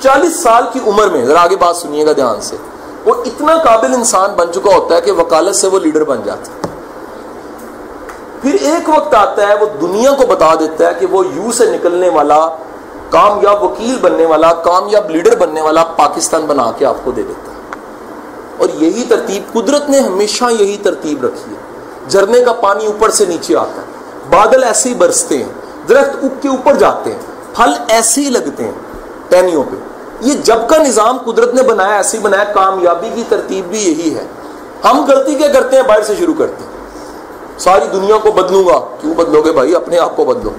چالیس 0.00 0.42
سال 0.42 0.62
کی 0.72 0.80
عمر 0.86 1.06
میں، 1.06 1.24
ذرا 1.24 1.42
آگے 1.42 1.56
بات 1.56 1.76
سنیے 1.76 2.06
گا 2.06 2.12
دھیان 2.12 2.40
سے، 2.40 2.56
وہ 3.04 3.14
اتنا 3.26 3.56
قابل 3.56 3.94
انسان 3.94 4.30
بن 4.30 4.52
چکا 4.52 4.74
ہوتا 4.74 4.94
ہے 4.94 5.00
کہ 5.00 5.12
وکالت 5.12 5.56
سے 5.56 5.66
وہ 5.66 5.78
لیڈر 5.78 6.04
بن 6.04 6.20
جاتا 6.24 6.52
ہے۔ 6.52 6.71
پھر 8.42 8.56
ایک 8.60 8.88
وقت 8.88 9.14
آتا 9.14 9.48
ہے 9.48 9.54
وہ 9.54 9.66
دنیا 9.80 10.12
کو 10.12 10.26
بتا 10.26 10.54
دیتا 10.54 10.86
ہے 10.86 10.92
کہ 10.98 11.06
وہ 11.06 11.24
یو 11.26 11.52
سے 11.52 11.66
نکلنے 11.66 12.08
والا، 12.08 12.48
کامیاب 13.10 13.64
وکیل 13.64 13.98
بننے 14.00 14.26
والا، 14.26 14.52
کامیاب 14.52 15.10
لیڈر 15.10 15.36
بننے 15.36 15.60
والا 15.60 15.84
پاکستان 15.84 16.46
بنا 16.46 16.72
کے 16.78 16.86
آپ 16.86 16.94
کو 17.04 17.10
دے 17.10 17.22
دیتا 17.22 17.52
ہے۔ 17.52 17.52
اور 18.58 18.68
یہی 18.74 19.04
ترتیب، 19.08 19.52
قدرت 19.52 19.90
نے 19.90 20.00
ہمیشہ 20.00 20.44
یہی 20.58 20.76
ترتیب 20.82 21.24
رکھی 21.24 21.54
ہے۔ 21.54 21.60
جھرنے 22.08 22.40
کا 22.40 22.52
پانی 22.52 22.86
اوپر 22.86 23.10
سے 23.10 23.24
نیچے 23.24 23.56
آتا 23.56 23.82
ہے۔ 23.82 23.86
بادل 24.30 24.64
ایسے 24.64 24.88
ہی 24.88 24.94
برستے 24.94 25.36
ہیں۔ 25.36 25.52
درخت 25.88 26.10
اگ 26.22 26.40
کے 26.42 26.48
اوپر 26.48 26.74
جاتے 26.74 27.12
ہیں۔ 27.12 27.18
پھل 27.54 27.72
ایسے 27.88 28.20
ہی 28.20 28.30
لگتے 28.30 28.64
ہیں۔ 28.64 28.72
ٹہنیوں 29.28 29.62
پہ۔ 29.62 29.76
یہ 30.20 30.34
جب 30.34 30.56
کا 30.68 30.76
نظام 30.76 31.18
قدرت 31.18 31.54
نے 31.54 31.62
بنایا، 31.62 31.96
ایسے 31.96 32.16
ہی 32.18 32.22
بنایا۔ 32.22 32.44
کامیابی 32.44 33.10
کی 33.14 33.22
ترتیب 33.28 33.64
بھی 33.64 33.78
یہی 33.78 34.14
ہے۔ 34.14 34.24
ہم 34.84 35.04
غلطی 35.04 35.34
کیا 35.34 35.48
کرتے 35.48 35.76
ہیں؟ 35.76 35.82
باہر 35.82 36.02
سے 36.02 36.14
شروع 36.18 36.34
کرتے 36.38 36.64
ہیں۔ 36.64 36.72
ساری 37.58 37.84
دنیا 37.92 38.16
کو 38.22 38.32
بدلوں 38.32 38.66
گا۔ 38.66 38.80
کیوں 39.00 39.14
بدلو 39.14 39.42
گے 39.42 39.52
بھائی؟ 39.52 39.74
اپنے 39.74 39.98
آپ 39.98 40.16
کو 40.16 40.24
بدلو۔ 40.24 40.50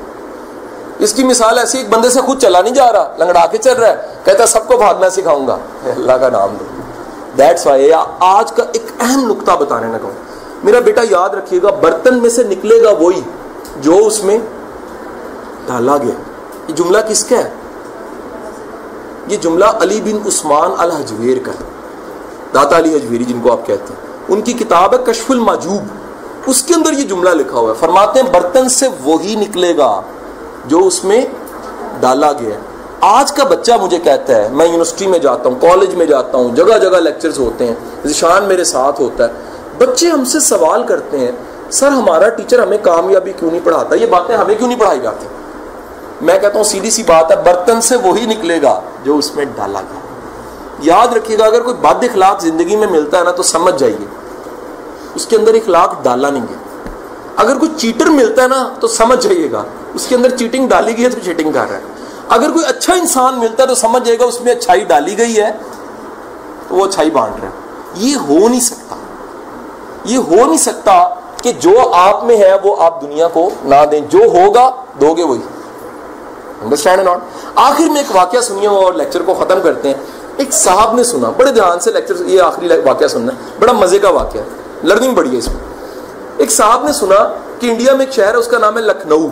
اس 0.99 1.13
کی 1.13 1.23
مثال 1.23 1.57
ایسی 1.57 1.77
ایک 1.77 1.89
بندے 1.89 2.09
سے 2.09 2.21
خود 2.21 2.41
چلا 2.41 2.61
نہیں 2.61 2.73
جا 2.73 2.91
رہا، 2.91 3.15
لنگڑا 3.19 3.45
کے 3.45 3.57
چل 3.57 3.73
رہا 3.73 3.87
ہے، 3.87 3.95
کہتا 4.23 4.45
سب 4.45 4.67
کو 4.67 4.77
بھاگنا 4.77 5.09
سکھاؤں 5.09 5.47
گا۔ 5.47 5.57
اللہ 5.83 6.11
کا 6.11 6.29
نام 6.29 6.49
دو۔ 6.59 6.65
دیٹس 7.37 7.67
وائی 7.67 7.91
آج 8.19 8.51
کا 8.51 8.63
ایک 8.73 8.85
اہم 8.99 9.31
نقطہ 9.31 9.51
بتانے 9.51 9.87
لگا۔ 9.87 10.09
میرا 10.63 10.79
بیٹا 10.79 11.01
یاد 11.09 11.29
رکھیے 11.29 11.61
گا، 11.63 11.69
برتن 11.71 12.21
میں 12.21 12.29
سے 12.29 12.43
نکلے 12.43 12.83
گا 12.83 12.91
وہی 12.91 13.21
جو 13.77 13.97
اس 13.97 14.23
میں 14.23 14.37
ڈالا 15.67 15.97
گیا۔ 15.97 16.21
یہ 16.67 16.73
جملہ 16.73 16.97
کس 17.09 17.23
کا 17.23 17.37
ہے؟ 17.37 17.49
یہ 19.27 19.37
جملہ 19.37 19.65
علی 19.65 20.01
بن 20.01 20.27
عثمان 20.27 20.71
الحجویر 20.77 21.37
کا 21.43 21.51
ہے۔ 21.51 21.65
داتا 22.53 22.77
علی 22.77 22.95
حجویری 22.95 23.23
جن 23.23 23.41
کو 23.41 23.51
آپ 23.51 23.67
کہتے 23.67 23.93
ہیں۔ 23.93 24.17
ان 24.27 24.41
کی 24.41 24.53
کتاب 24.53 24.93
ہے 24.93 24.97
کشف 25.05 25.31
الماجوب 25.31 26.02
اس 26.45 26.63
کے 26.63 26.73
اندر 26.73 26.93
یہ 26.93 27.03
جملہ 27.03 27.29
لکھا 27.29 27.57
ہوا 27.57 27.69
ہے۔ 27.69 27.75
فرماتے 27.79 28.19
ہیں، 28.19 28.31
برتن 28.31 28.69
سے 28.69 28.87
وہی 29.03 29.35
نکلے 29.35 29.77
گا 29.77 30.01
جو 30.65 30.79
اس 30.79 31.03
میں 31.03 31.25
ڈالا 31.99 32.31
گیا 32.31 32.55
ہے۔ 32.55 32.59
آج 33.01 33.31
کا 33.31 33.43
بچہ 33.43 33.71
مجھے 33.81 33.97
کہتا 33.97 34.35
ہے، 34.35 34.49
میں 34.51 34.65
یونیورسٹی 34.65 35.07
میں 35.07 35.19
جاتا 35.19 35.49
ہوں، 35.49 35.55
کالج 35.61 35.95
میں 35.95 36.05
جاتا 36.05 36.37
ہوں، 36.37 36.55
جگہ 36.55 36.77
جگہ 36.77 36.99
لیکچرز 36.99 37.39
ہوتے 37.39 37.67
ہیں 37.67 37.75
ذیشان 38.05 38.43
میرے 38.43 38.63
ساتھ 38.63 39.01
ہوتا 39.01 39.27
ہے۔ 39.27 39.33
بچے 39.77 40.07
ہم 40.07 40.25
سے 40.25 40.39
سوال 40.39 40.83
کرتے 40.83 41.19
ہیں، 41.19 41.31
سر 41.71 41.87
ہمارا 41.87 42.29
ٹیچر 42.29 42.59
ہمیں 42.59 42.77
کامیابی 42.81 43.33
کیوں 43.33 43.51
نہیں 43.51 43.61
پڑھاتا؟ 43.63 43.95
یہ 43.95 44.05
باتیں 44.05 44.37
ہمیں 44.37 44.55
کیوں 44.55 44.67
نہیں 44.67 44.79
پڑھائی 44.79 44.99
جاتی؟ 44.99 45.25
میں 46.21 46.39
کہتا 46.39 46.57
ہوں، 46.57 46.63
سیدھی 46.63 46.89
سی 46.89 47.03
بات 47.03 47.31
ہے، 47.31 47.35
برتن 47.35 47.81
سے 47.81 47.95
وہی 47.95 48.25
نکلے 48.25 48.61
گا 48.61 48.81
جو 49.03 49.17
اس 49.17 49.35
میں 49.35 49.45
ڈالا 49.45 49.79
گیا۔ 49.79 49.99
یاد 50.79 51.07
رکھیے 51.07 51.37
گا، 51.37 51.45
اگر 51.45 51.61
کوئی 51.61 51.75
بد 51.75 52.03
اخلاق 52.03 52.41
زندگی 52.41 52.75
میں 52.75 52.87
ملتا 52.87 53.19
ہے 53.19 53.23
نا، 53.23 53.31
تو 53.31 53.43
سمجھ 53.43 53.75
جائیے۔ 53.77 54.05
اس 55.15 55.25
کے 55.25 55.35
اندر 55.35 55.53
اخلاق 55.53 56.03
ڈالا 56.03 56.29
نہیں 56.29 56.45
گیا۔ 56.49 56.57
اگر 57.35 57.57
کوئی 57.57 57.71
چیٹر 57.77 58.05
ملتا 58.05 58.43
ہے 58.43 58.47
نا، 58.47 58.69
تو 58.79 58.87
سمجھ 58.87 59.23
جائیے 59.23 59.51
گا۔ 59.51 59.63
اس 59.93 60.05
کے 60.07 60.15
اندر 60.15 60.37
چیٹنگ 60.37 60.67
ڈالی 60.67 60.97
گئی 60.97 61.05
ہے 61.05 61.09
تو 61.09 61.19
چیٹنگ 61.23 61.51
کر 61.51 61.69
رہا 61.69 61.77
ہے۔ 61.77 61.81
اگر 62.29 62.51
کوئی 62.51 62.65
اچھا 62.65 62.93
انسان 62.93 63.39
ملتا 63.39 63.63
ہے 63.63 63.67
تو 63.67 63.75
سمجھ 63.75 64.03
جائے 64.03 64.19
گا، 64.19 64.25
اس 64.25 64.41
میں 64.41 64.51
اچھائی 64.51 64.83
ڈالی 64.83 65.17
گئی 65.17 65.41
ہے، 65.41 65.51
تو 66.67 66.75
وہ 66.75 66.85
اچھائی 66.85 67.11
بانٹ 67.11 67.39
رہا 67.41 67.49
ہے۔ 67.49 67.53
یہ 67.95 68.15
ہو 68.15 68.47
نہیں 68.47 68.59
سکتا۔ 68.59 68.95
یہ 70.05 70.17
ہو 70.17 70.35
نہیں 70.35 70.57
سکتا 70.57 71.09
کہ 71.41 71.51
جو 71.51 71.93
آپ 71.93 72.23
میں 72.23 72.37
ہے، 72.37 72.51
وہ 72.63 72.83
آپ 72.83 73.01
دنیا 73.01 73.27
کو 73.27 73.49
نہ 73.63 73.75
دیں۔ 73.91 73.99
جو 73.99 74.19
ہوگا 74.19 74.71
دو 75.01 75.13
گے 75.13 75.23
وہی 75.23 75.41
انڈرسٹینڈ 76.61 77.01
ناٹ 77.03 77.19
آخر 77.55 77.83
میں 77.83 77.97
ایک 77.97 78.15
واقعہ 78.15 78.41
سنیے 78.41 78.67
اور 78.67 78.93
لیکچر 78.93 79.21
کو 79.21 79.33
ختم 79.33 79.59
کرتے 79.63 79.87
ہیں۔ 79.87 79.95
ایک 80.37 80.53
صاحب 80.53 80.93
نے 80.93 81.03
سنا، 81.03 81.29
بڑے 81.29 81.51
دھیان 81.51 81.79
سے 81.79 81.91
لیکچر 81.91 82.25
یہ 82.25 82.41
آخری 82.41 82.67
واقعہ 82.85 83.07
سننا 83.07 83.33
ہے۔ 83.33 83.37
بڑا 83.59 83.73
مزے 83.73 83.99
کا 83.99 84.09
واقعہ 84.09 84.41
ہے۔ 84.41 84.62
لرننگ 84.83 85.11
بڑی 85.11 85.33
ہے 85.33 85.37
اس 85.37 85.47
میں۔ 85.47 85.59
ایک 86.37 86.51
صاحب 86.51 86.85
نے 86.85 86.91
سنا 86.91 87.33
کہ 87.59 87.71
انڈیا 87.71 87.93
میں 87.93 88.05
ایک 88.05 88.15
شہر 88.15 88.31
ہے، 88.31 88.35
اس 88.35 88.47
کا 88.47 88.57
نام 88.57 88.77
ہے 88.77 88.81
لکھنؤ۔ 88.81 89.27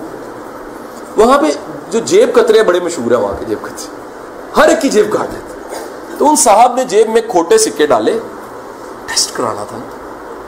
وہاں 1.17 1.41
پہ 1.41 1.47
جو 1.89 1.99
جیب 1.99 2.35
کترے 2.35 2.63
بڑے 2.63 2.79
مشہور 2.79 3.11
ہیں، 3.11 3.19
وہاں 3.19 3.33
کے 3.39 3.45
جیب 3.45 3.65
کترے 3.65 4.01
ہر 4.57 4.69
ایک 4.69 4.81
کی 4.81 4.89
جیب 4.89 5.11
کاٹ 5.11 5.31
دیتے 5.31 5.75
تو 6.17 6.29
ان 6.29 6.35
صاحب 6.35 6.75
نے 6.75 6.83
جیب 6.83 7.09
میں 7.09 7.21
کھوٹے 7.27 7.57
سکے 7.57 7.87
ڈالے۔ 7.87 8.19
ٹیسٹ 9.05 9.37
کرانا 9.37 9.63
تھا۔ 9.69 9.77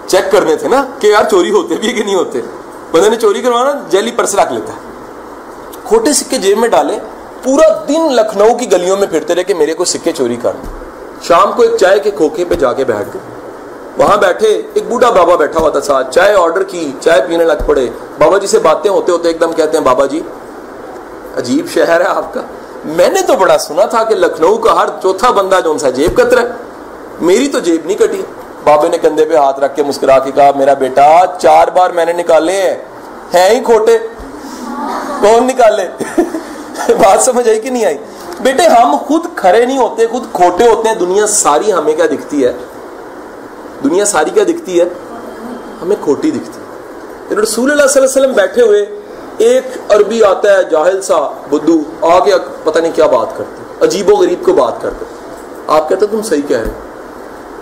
چیک 0.07 0.31
کرنے 0.31 0.55
تھے 0.55 0.67
نا 0.67 0.85
کہ 0.99 1.07
یار 1.07 1.23
چوری 1.31 1.51
ہوتے 1.51 1.75
بھی 1.75 1.93
کہ 1.93 2.03
نہیں 2.03 2.15
ہوتے۔ 2.15 2.41
بندے 2.91 3.09
نے 3.09 3.15
چوری 3.15 3.41
کروانا، 3.41 3.71
جیلی 3.89 4.11
پرس 4.11 4.35
رکھ 4.35 4.53
لیتا 4.53 4.73
ہے۔ 4.73 4.77
کھوٹے 5.83 6.13
سکے 6.13 6.37
جیب 6.37 6.57
میں 6.57 6.69
ڈالے۔ 6.69 6.99
پورا 7.43 7.85
دن 7.87 8.11
لکھنؤ 8.11 8.57
کی 8.57 8.71
گلیوں 8.71 8.97
میں 8.97 9.07
پھرتے 9.07 9.35
رہے 9.35 9.43
کہ 9.43 9.53
میرے 9.53 9.73
کو 9.73 9.85
سکے 9.85 10.11
چوری 10.11 10.35
کر 10.35 10.51
شام 11.21 11.51
کو 11.51 11.61
ایک 11.61 11.71
چائے 11.79 11.99
کے 11.99 12.11
کھوکھے 12.11 12.45
پہ 12.45 12.55
جا 12.55 12.73
کے 12.73 12.83
بیٹھ 12.83 13.09
گئے۔ 13.13 13.42
وہاں 13.97 14.17
بیٹھے 14.17 14.61
ایک 14.73 14.83
بوڑھا 14.89 15.09
بابا 15.09 15.35
بیٹھا 15.35 15.59
ہوا 15.59 15.69
تھا 15.69 15.81
ساتھ، 15.81 16.13
چائے 16.13 16.35
آرڈر 16.35 16.63
کی، 16.63 16.91
چائے 17.01 17.21
پینے 17.27 17.43
لگ 17.43 17.53
پڑے۔ 17.65 17.89
بابا 18.19 18.37
جی 18.37 18.47
سے 18.47 18.59
باتیں 18.59 18.91
ہوتے 18.91 19.11
ہوتے 19.11 19.27
ایک 19.27 19.41
دم 19.41 19.53
کہتے 19.53 19.77
ہیں، 19.77 19.85
بابا 19.85 20.05
جی 20.05 20.21
عجیب 21.37 21.67
شہر 21.73 22.01
ہے 22.01 22.05
آپ 22.05 22.33
کا۔ 22.33 22.41
میں 22.85 23.09
نے 23.09 23.21
تو 23.21 23.33
بڑا 23.33 23.57
سنا 23.57 23.85
تھا 23.85 24.03
کہ 24.03 24.15
لکھنؤ 24.15 24.57
کا 24.57 24.81
ہر 24.81 24.87
چوتھا 25.01 25.31
بندہ 25.31 25.59
جو 25.63 25.71
ان 25.71 25.79
سے 25.79 25.91
جیب 25.91 26.17
کتر 26.17 26.37
ہے۔ 26.37 26.51
میری 27.21 27.47
تو 27.47 27.59
جیب 27.59 27.85
نہیں 27.85 27.97
کٹی۔ 27.97 28.21
بابے 28.63 28.87
نے 28.87 28.97
کندھے 28.97 29.25
پہ 29.25 29.35
ہاتھ 29.35 29.59
رکھ 29.59 29.75
کے 29.75 29.83
مسکرا 29.83 30.19
کے 30.19 30.31
کہا، 30.31 30.51
میرا 30.55 30.73
بیٹا، 30.73 31.21
چار 31.41 31.67
بار 31.67 31.89
میں 31.89 32.05
نے 32.05 32.13
نکالے 32.13 32.51
ہیں۔ 32.51 32.75
ہیں 33.33 33.49
ہی 33.49 33.63
کھوٹے۔ 33.63 33.97
کون 35.21 35.47
نکالے؟ 35.47 35.87
بات 36.93 37.23
سمجھ 37.23 37.49
آئی 37.49 37.59
کہ 37.59 37.69
نہیں 37.69 37.85
آئی؟ 37.85 37.97
بیٹے، 38.39 38.63
ہم 38.63 38.97
خود 39.07 39.25
کھڑے 39.35 39.65
نہیں 39.65 39.77
ہوتے، 39.77 40.07
خود 40.07 40.23
کھوٹے 40.33 40.67
ہوتے 40.67 40.89
ہیں۔ 40.89 40.95
دنیا 40.95 41.27
ساری 41.27 41.73
ہمیں 41.73 41.93
کیا 41.93 42.05
دکھتی 42.05 42.45
ہے؟ 42.45 42.53
دنیا 43.83 44.05
ساری 44.05 44.29
کیا 44.29 44.43
دکھتی 44.43 44.79
ہے؟ 44.79 44.85
ہمیں 45.81 45.95
کھوٹی 46.03 46.31
دکھتی 46.31 46.59
ہے۔ 46.59 46.63
یعنی 47.29 47.41
رسول 47.41 47.71
اللہ 47.71 47.87
صلی 47.87 48.01
اللہ 48.01 48.11
علیہ 48.11 48.21
وسلم 48.21 48.35
بیٹھے 48.35 48.61
ہوئے 48.61 48.85
ایک 49.37 49.63
عربی 49.89 50.23
آتا 50.23 50.57
ہے، 50.57 50.63
جاہل 50.63 51.01
سا، 51.01 51.19
بدو، 51.49 51.81
آگے 52.01 52.31
پتہ 52.63 52.79
نہیں 52.79 52.91
کیا 52.95 53.05
بات 53.05 53.37
کرتے 53.37 53.85
عجیب 53.85 54.09
و 54.09 54.15
غریب 54.15 54.45
کو 54.45 54.53
بات 54.53 54.81
کرتے 54.81 55.05
آپ 55.67 55.89
کہتے 55.89 56.07
تم 56.07 56.21
صحیح 56.21 56.41
کہہ 56.47 56.57
رہے 56.57 56.71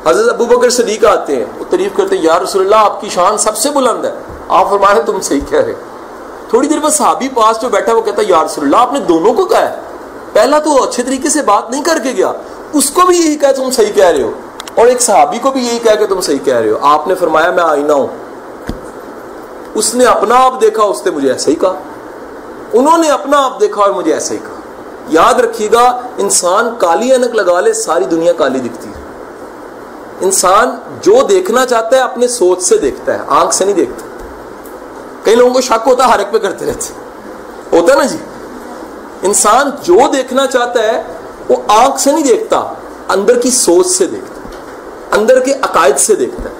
حضرت 0.06 0.30
ابو 0.30 0.46
بکر 0.46 0.70
صدیق 0.70 1.06
آتے 1.06 1.36
ہیں، 1.36 1.46
وہ 1.60 1.66
تعریف 1.70 1.98
کرتے 1.98 2.18
ہیں، 2.18 2.24
یا 2.24 2.40
رسول 2.40 2.62
اللہ، 2.62 2.76
آپ 2.76 3.02
کی 3.02 3.10
شان 3.10 3.38
سب 3.38 3.58
سے 3.58 3.70
بلند 3.70 4.06
ہے۔ 4.06 4.12
آپ 4.48 4.70
فرمائے 4.70 5.02
تم 5.06 5.22
صحیح 5.22 5.40
کہہ 5.50 5.60
رہے 5.60 5.74
تھوڑی 6.50 6.68
دیر 6.68 6.80
بعد 6.80 6.90
صحابی 6.90 7.28
پاس 7.30 7.62
جو 7.62 7.70
بیٹھا 7.70 7.94
وہ 7.94 8.02
کہتا 8.02 8.22
ہے، 8.22 8.28
یا 8.28 8.44
رسول 8.46 8.66
اللہ، 8.66 8.78
آپ 8.78 8.94
نے 8.94 9.00
دونوں 9.00 9.34
کو 9.34 9.46
کہا 9.46 9.70
ہے۔ 9.70 9.76
پہلا 10.34 10.60
تو 10.60 10.84
اچھے 10.84 11.04
طریقے 11.04 11.30
سے 11.30 11.42
بات 11.42 11.72
نہیں 11.72 11.84
کر 11.84 11.98
کے 12.04 12.12
گیا، 12.12 12.32
اس 12.74 12.90
کو 12.90 13.02
بھی 13.02 13.18
یہی 13.18 13.36
کہا، 13.36 13.52
تم 13.52 13.72
صحیح 13.72 13.92
کہہ 13.96 14.06
رہے 14.06 14.22
ہو۔ 14.22 14.32
اور 14.76 14.88
ایک 14.88 15.02
صحابی 15.02 15.38
کو 15.38 15.52
بھی 15.52 15.68
یہی 15.68 15.80
کہا 15.80 15.96
کہ 15.96 16.06
تم 16.06 16.22
صحیح 16.22 16.38
کہہ 16.44 16.56
رہے 16.56 16.70
ہو، 16.70 16.78
آپ 16.82 17.08
نے 17.08 17.16
فرمایا 17.16 17.52
میں 17.52 17.64
آئینہ 17.64 17.92
ہوں۔ 17.92 18.08
اس 19.74 19.96
نے 19.96 20.06
اپنا 20.06 20.36
آپ 20.36 20.62
دیکھا، 20.62 20.84
اس 20.84 21.06
نے 21.06 21.12
مجھے 21.12 21.32
ایسے 21.32 21.52
ہی 21.52 21.56
کہا۔ 21.56 21.80
انہوں 22.74 22.98
نے 22.98 23.10
اپنا 23.10 23.46
آپ 23.46 23.62
دیکھا 23.62 23.82
اور 23.82 23.90
مجھے 23.90 24.14
ایسے 24.14 24.34
ہی 24.34 24.40
کہا۔ 24.40 24.60
یاد 25.08 25.34
رکھیے 25.34 25.70
گا، 25.74 26.02
انسان 26.18 26.76
کالی 26.78 27.14
انک 27.14 27.36
لگا 27.36 27.60
لے، 27.60 27.74
ساری 27.74 28.06
دنیا 28.06 28.34
کالی 28.34 28.60
دکھتی 28.60 28.90
ہے۔ 28.90 29.02
انسان 30.22 30.76
جو 31.02 31.28
دیکھنا 31.30 31.66
چاہتا 31.66 31.96
ہے، 31.96 32.02
اپنے 32.02 32.28
سوچ 32.28 32.64
سے 32.64 32.78
دیکھتا 32.78 33.14
ہے، 33.14 33.20
آنکھ 33.28 33.56
سے 33.56 33.66
نہیں 33.66 33.76
دیکھتا۔ 33.76 34.08
کئی 35.24 35.36
لوگوں 35.36 35.54
کو 35.54 35.62
شک 35.62 35.88
ہوتا 35.88 36.06
ہے، 36.06 36.12
ہر 36.12 36.20
ایک 36.20 36.32
پہ 36.32 36.38
کرتے 36.38 36.66
رہتے 36.66 36.94
ہوتا 37.78 37.94
ہے 37.94 37.98
نا 37.98 38.06
جی؟ 38.06 38.18
انسان 39.22 39.70
جو 39.84 40.00
دیکھنا 40.14 40.48
چاہتا 40.48 40.84
ہے، 40.84 41.04
وہ 41.50 41.56
آنکھ 41.68 42.02
سے 42.02 42.12
نہیں 42.12 42.24
دیکھتا، 42.24 42.74
اندر 43.10 43.40
کی 43.40 43.50
سوچ 43.50 43.88
سے 43.88 44.06
دیکھتا 44.06 44.31
اندر 45.12 45.40
کے 45.40 45.54
عقائد 45.54 45.98
سے 45.98 46.16
دیکھتا 46.16 46.44
ہے۔ 46.44 46.56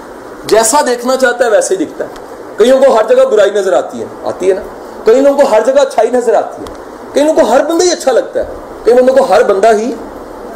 جیسا 0.46 0.82
دیکھنا 0.82 1.16
چاہتا 1.18 1.46
ہے 1.46 1.50
ویسے 1.50 1.76
ہی 1.76 1.86
دکھتا 1.86 2.06
ہے۔ 2.06 2.10
کئیوں 2.58 2.80
کو 2.80 2.96
ہر 2.96 3.16
جگہ 3.16 3.24
برائی 3.24 3.52
نظر 3.52 3.74
آتی 3.74 4.00
ہے؟ 4.00 4.06
آتی 4.24 4.50
ہے 4.50 4.54
نا۔ 4.54 4.62
کئی 5.06 5.22
لوگوں 5.22 5.44
کو 5.44 5.52
ہر 5.52 5.62
جگہ 5.66 5.82
اچھائی 5.82 6.10
نظر 6.12 6.34
آتی 6.34 6.62
ہے؟ 6.62 6.74
کئی 7.14 7.24
لوگوں 7.24 7.44
کو 7.44 7.50
ہر 7.50 7.66
بندہ 7.66 7.84
ہی 7.84 7.92
اچھا 7.92 8.12
لگتا 8.12 8.40
ہے؟ 8.40 8.54
کئی 8.84 8.94
بندوں 8.94 9.16
کو 9.16 9.24
ہر 9.24 9.44
بندہ 9.44 9.74
ہی 9.74 9.96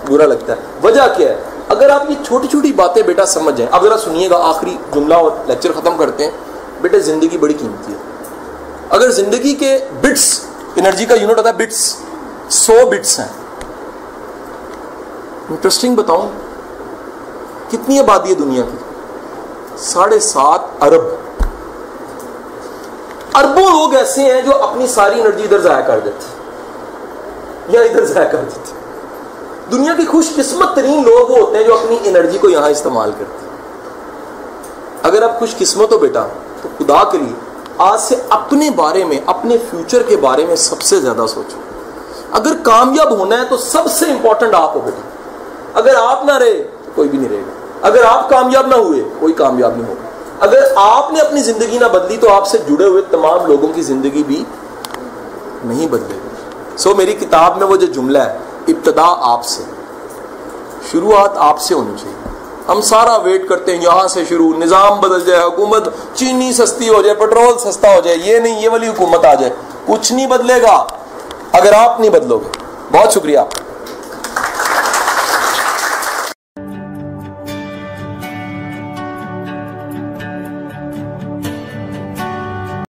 برا 0.09 0.25
لگتا 0.25 0.53
ہے؟ 0.53 0.57
وجہ 0.83 1.01
کیا 1.17 1.29
ہے؟ 1.29 1.37
اگر 1.69 1.89
آپ 1.89 2.09
یہ 2.09 2.15
چھوٹی 2.25 2.47
چھوٹی 2.47 2.73
باتیں 2.73 3.03
بیٹا 3.03 3.25
سمجھ 3.25 3.55
جائیں 3.55 3.71
اب 3.71 3.83
ذرا 3.83 3.97
سنیے 3.97 4.29
گا، 4.29 4.37
آخری 4.37 4.77
جملہ 4.95 5.13
اور 5.13 5.31
لیکچر 5.47 5.71
ختم 5.71 5.97
کرتے 5.97 6.23
ہیں۔ 6.23 6.31
بیٹے، 6.81 6.99
زندگی 6.99 7.37
بڑی 7.37 7.53
قیمتی 7.53 7.93
ہے۔ 7.93 7.97
اگر 8.89 9.11
زندگی 9.11 9.55
کے 9.55 9.79
بٹس، 10.01 10.39
انرجی 10.75 11.05
کا 11.05 11.15
یونٹ 11.15 11.37
ہوتا 11.37 11.49
ہے 11.49 11.53
بٹس، 11.53 11.97
سو 12.49 12.89
بٹس 12.89 13.19
ہیں۔ 13.19 13.27
انٹرسٹنگ 15.49 15.95
بتاؤں۔ 15.95 16.29
کتنی 17.71 17.99
آبادی 17.99 18.29
ہے 18.29 18.35
دنیا 18.35 18.61
کی؟ 18.61 18.77
ساڑھے 19.77 20.19
سات 20.19 20.59
ارب۔ 20.81 21.01
اربوں 23.33 23.69
لوگ 23.69 23.93
ایسے 23.93 24.21
ہیں 24.21 24.41
جو 24.41 24.63
اپنی 24.63 24.87
ساری 24.87 25.21
انرجی 25.21 25.43
ادھر 25.43 25.59
ضائع 25.59 25.81
کر 25.81 25.99
دیتے 25.99 26.25
یا 27.67 27.81
ادھر 27.81 28.05
ضائع 28.05 28.27
کر 28.27 28.37
دیتے 28.37 28.73
دنیا 29.71 29.93
کی 29.97 30.05
خوش 30.05 30.29
قسمت 30.35 30.75
ترین 30.75 31.03
لوگ 31.05 31.39
ہوتے 31.39 31.57
ہیں 31.57 31.63
جو 31.63 31.73
اپنی 31.73 31.97
انرجی 32.03 32.37
کو 32.37 32.49
یہاں 32.49 32.69
استعمال 32.69 33.11
کرتے 33.19 33.45
ہیں۔ 33.45 33.45
اگر 35.03 35.21
آپ 35.21 35.39
خوش 35.39 35.55
قسمت 35.57 35.91
ہو 35.91 35.97
بیٹا، 35.97 36.27
تو 36.61 36.69
خدا 36.79 37.03
کے 37.11 37.17
لیے 37.17 37.33
آج 37.77 37.99
سے 37.99 38.15
اپنے 38.29 38.69
بارے 38.69 39.03
میں، 39.03 39.17
اپنے 39.25 39.57
فیوچر 39.57 40.03
کے 40.03 40.17
بارے 40.17 40.45
میں 40.45 40.55
سب 40.55 40.81
سے 40.81 40.99
زیادہ 40.99 41.25
سوچو۔ 41.27 41.57
اگر 42.31 42.51
کامیاب 42.63 43.11
ہونا 43.11 43.39
ہے 43.39 43.45
تو 43.45 43.57
سب 43.57 43.91
سے 43.91 44.05
امپورٹنٹ 44.05 44.53
آپ 44.53 44.75
ہو 44.75 44.81
بیٹا۔ 44.85 45.01
اگر 45.73 45.95
آپ 45.95 46.25
نہ 46.25 46.37
رہے، 46.37 46.63
تو 46.85 46.91
کوئی 46.95 47.09
بھی 47.09 47.17
نہیں 47.17 47.29
رہے 47.29 47.37
گا۔ 47.37 47.54
اگر 47.85 48.03
آپ 48.03 48.29
کامیاب 48.29 48.67
نہ 48.67 48.75
ہوئے، 48.75 49.03
کوئی 49.19 49.33
کامیاب 49.33 49.77
نہیں 49.77 49.89
ہوگا۔ 49.89 50.09
اگر 50.39 50.59
آپ 50.75 51.11
نے 51.11 51.19
اپنی 51.19 51.41
زندگی 51.41 51.77
نہ 51.77 51.85
بدلی 51.85 52.17
تو 52.17 52.33
آپ 52.33 52.47
سے 52.47 52.57
جڑے 52.57 52.85
ہوئے 52.85 53.01
تمام 53.11 53.45
لوگوں 53.45 53.67
کی 53.67 53.81
زندگی 53.81 54.23
بھی 54.23 54.43
نہیں 55.63 55.87
بدلے۔ 55.87 56.15
گی 56.15 56.77
سو 56.77 56.95
میری 56.95 57.13
کتاب 57.13 57.57
میں 57.57 57.67
وہ 57.67 57.75
جو 57.75 57.87
جملہ 57.87 58.17
ہے، 58.17 58.37
ابتدا 58.67 59.15
آپ 59.19 59.45
سے، 59.45 59.63
شروعات 60.91 61.31
آپ 61.35 61.59
سے 61.59 61.73
ہونی 61.73 61.93
چاہیے۔ 62.01 62.29
ہم 62.67 62.81
سارا 62.81 63.15
ویٹ 63.15 63.49
کرتے 63.49 63.75
ہیں، 63.75 63.83
یہاں 63.83 64.07
سے 64.07 64.25
شروع، 64.25 64.53
نظام 64.57 64.99
بدل 64.99 65.21
جائے، 65.21 65.43
حکومت 65.43 65.87
چینی 66.13 66.53
سستی 66.53 66.89
ہو 66.89 67.01
جائے 67.01 67.15
پیٹرول 67.15 67.71
سستا 67.71 67.95
ہو 67.95 68.01
جائے، 68.01 68.17
یہ 68.17 68.39
نہیں، 68.39 68.61
یہ 68.61 68.69
والی 68.69 68.87
حکومت 68.87 69.25
آ 69.25 69.33
جائے۔ 69.33 69.53
کچھ 69.85 70.13
نہیں 70.13 70.27
بدلے 70.27 70.61
گا۔ 70.61 70.85
اگر 71.51 71.73
آپ 71.73 71.99
نہیں 71.99 72.11
بدلو 72.11 72.37
گے، 72.37 72.49
بہت 72.91 73.13
شکریہ۔ 73.13 73.39